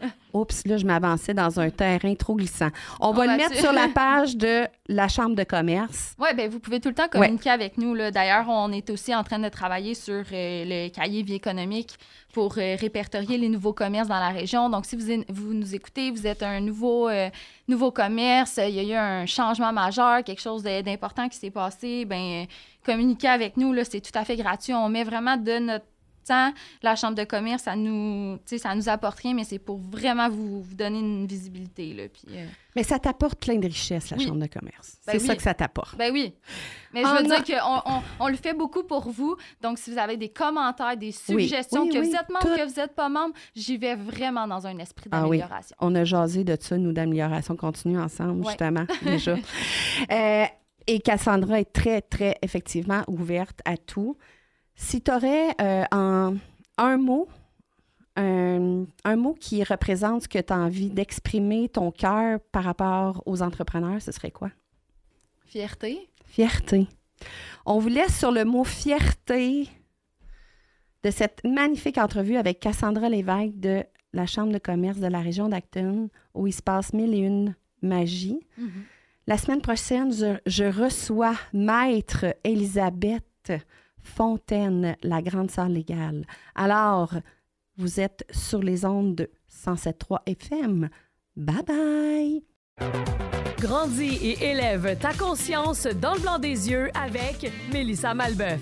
Oups, 0.32 0.66
là, 0.66 0.76
je 0.76 0.86
m'avançais 0.86 1.34
dans 1.34 1.60
un 1.60 1.70
terrain 1.70 2.14
trop 2.14 2.34
glissant. 2.34 2.68
On, 3.00 3.08
On 3.08 3.12
va 3.12 3.26
le 3.26 3.36
mettre 3.36 3.56
sur 3.56 3.72
la 3.72 3.88
page 3.94 4.36
de 4.36 4.66
la 4.88 5.08
Chambre 5.08 5.34
de 5.34 5.44
commerce. 5.44 6.14
Oui, 6.18 6.28
bien, 6.34 6.48
vous 6.48 6.58
pouvez 6.58 6.80
tout 6.80 6.88
le 6.88 6.94
temps 6.94 7.08
communiquer 7.08 7.50
avec 7.50 7.78
nous. 7.78 7.94
D'ailleurs, 8.10 8.46
on 8.48 8.72
est 8.72 8.88
aussi 8.90 9.14
en 9.14 9.22
train 9.24 9.38
de 9.38 9.48
travailler 9.48 9.94
sur 9.94 10.14
euh, 10.14 10.24
le 10.32 10.88
cahier 10.88 11.22
vie 11.22 11.34
économique 11.34 11.96
pour 12.32 12.54
euh, 12.56 12.76
répertorier 12.80 13.36
les 13.38 13.48
nouveaux 13.48 13.72
commerces 13.74 14.08
dans 14.08 14.18
la 14.18 14.30
région. 14.30 14.70
Donc, 14.70 14.86
si 14.86 14.96
vous, 14.96 15.22
vous 15.28 15.52
nous 15.54 15.74
écoutez, 15.74 16.10
vous 16.10 16.26
êtes 16.26 16.42
un 16.42 16.60
nouveau, 16.60 17.08
euh, 17.08 17.28
nouveau 17.68 17.90
commerce, 17.90 18.58
il 18.62 18.74
y 18.74 18.80
a 18.80 18.82
eu 18.82 18.94
un 18.94 19.26
changement 19.26 19.72
majeur, 19.72 20.24
quelque 20.24 20.40
chose 20.40 20.62
d'important 20.62 21.28
qui 21.28 21.38
s'est 21.38 21.50
passé, 21.50 22.04
bien, 22.04 22.46
communiquez 22.84 23.28
avec 23.28 23.56
nous. 23.56 23.72
là, 23.72 23.84
C'est 23.84 24.00
tout 24.00 24.18
à 24.18 24.24
fait 24.24 24.36
gratuit. 24.36 24.72
On 24.74 24.88
met 24.88 25.04
vraiment 25.04 25.36
de 25.36 25.58
notre 25.58 25.84
La 26.28 26.96
Chambre 26.96 27.14
de 27.16 27.24
commerce, 27.24 27.62
ça 27.64 27.76
nous, 27.76 28.38
ça 28.46 28.74
nous 28.74 28.88
apporte 28.88 29.18
rien, 29.20 29.34
mais 29.34 29.44
c'est 29.44 29.58
pour 29.58 29.78
vraiment 29.78 30.28
vous, 30.28 30.62
vous 30.62 30.74
donner 30.74 30.98
une 31.00 31.26
visibilité. 31.26 31.92
Là, 31.94 32.04
puis, 32.08 32.24
euh, 32.36 32.46
Mais 32.76 32.82
ça 32.82 32.98
t'apporte 32.98 33.38
plein 33.40 33.56
de 33.56 33.66
richesses, 33.66 34.10
la 34.10 34.16
Oui. 34.16 34.26
Chambre 34.26 34.40
de 34.40 34.46
commerce. 34.46 34.98
Ben 35.06 35.12
c'est 35.12 35.18
ça 35.26 35.36
que 35.36 35.42
ça 35.42 35.54
t'apporte. 35.54 35.96
Ben 35.96 36.12
oui. 36.12 36.32
Mais 36.94 37.02
je 37.02 37.06
Ah, 37.06 37.18
veux 37.22 37.26
dire 37.28 37.42
qu'on 37.44 37.92
on, 37.92 38.02
on 38.20 38.28
le 38.28 38.36
fait 38.36 38.54
beaucoup 38.54 38.82
pour 38.84 39.08
vous. 39.10 39.36
Donc, 39.60 39.78
si 39.78 39.90
vous 39.90 39.98
avez 39.98 40.16
des 40.16 40.28
commentaires, 40.28 40.96
des 40.96 41.12
suggestions, 41.12 41.82
Oui, 41.82 41.88
que 41.90 41.98
vous 41.98 42.14
êtes 42.14 42.28
membre, 42.28 42.40
tout. 42.40 42.56
que 42.56 42.68
vous 42.68 42.80
n'êtes 42.80 42.94
pas 42.94 43.08
membre, 43.08 43.34
j'y 43.54 43.76
vais 43.78 43.94
vraiment 43.96 44.46
dans 44.46 44.66
un 44.66 44.78
esprit 44.78 45.08
Ah 45.12 45.22
d'amélioration. 45.22 45.76
On 45.80 45.94
a 45.94 46.04
jasé 46.04 46.44
de 46.44 46.56
ça, 46.60 46.76
nous, 46.78 46.92
d'amélioration 46.92 47.56
continue 47.56 47.98
ensemble, 47.98 48.46
justement, 48.46 48.84
déjà. 49.02 49.36
Euh, 50.10 50.44
et 50.86 51.00
Cassandra 51.00 51.60
est 51.60 51.72
très, 51.72 52.00
très, 52.02 52.36
effectivement, 52.42 53.02
ouverte 53.06 53.60
à 53.64 53.76
tout. 53.76 54.16
Si 54.82 55.00
tu 55.00 55.10
aurais 55.10 55.54
en 55.90 56.36
un 56.76 56.96
mot, 56.98 57.28
un, 58.16 58.84
un 59.04 59.16
mot 59.16 59.34
qui 59.38 59.64
représente 59.64 60.24
ce 60.24 60.28
que 60.28 60.38
tu 60.38 60.52
as 60.52 60.58
envie 60.58 60.90
d'exprimer, 60.90 61.68
ton 61.68 61.90
cœur 61.90 62.40
par 62.50 62.64
rapport 62.64 63.22
aux 63.24 63.40
entrepreneurs, 63.40 64.02
ce 64.02 64.12
serait 64.12 64.32
quoi? 64.32 64.50
Fierté. 65.46 66.10
Fierté. 66.26 66.88
On 67.64 67.78
vous 67.78 67.88
laisse 67.88 68.18
sur 68.18 68.32
le 68.32 68.44
mot 68.44 68.64
fierté 68.64 69.68
de 71.04 71.10
cette 71.10 71.42
magnifique 71.44 71.96
entrevue 71.96 72.36
avec 72.36 72.60
Cassandra 72.60 73.08
Lévesque 73.08 73.58
de 73.58 73.84
la 74.12 74.26
Chambre 74.26 74.52
de 74.52 74.58
commerce 74.58 74.98
de 74.98 75.06
la 75.06 75.20
région 75.20 75.48
d'Acton, 75.48 76.10
où 76.34 76.46
il 76.46 76.52
se 76.52 76.62
passe 76.62 76.92
mille 76.92 77.14
et 77.14 77.18
une 77.18 77.54
magies. 77.80 78.46
La 79.26 79.38
semaine 79.38 79.62
prochaine, 79.62 80.12
je, 80.12 80.36
je 80.44 80.64
reçois 80.64 81.36
Maître 81.52 82.26
Elisabeth 82.44 83.52
Fontaine, 84.02 84.96
la 85.02 85.22
grande 85.22 85.50
sœur 85.50 85.68
légale. 85.68 86.24
Alors, 86.54 87.14
vous 87.76 88.00
êtes 88.00 88.24
sur 88.30 88.60
les 88.60 88.84
ondes 88.84 89.14
de 89.14 89.30
107.3 89.50 90.18
FM. 90.26 90.88
Bye 91.36 91.64
bye! 91.66 92.44
Grandis 93.58 94.18
et 94.22 94.50
élève 94.50 94.98
ta 94.98 95.12
conscience 95.14 95.86
dans 95.86 96.14
le 96.14 96.20
blanc 96.20 96.38
des 96.38 96.70
yeux 96.70 96.90
avec 96.94 97.50
Mélissa 97.72 98.12
Malbeuf. 98.12 98.60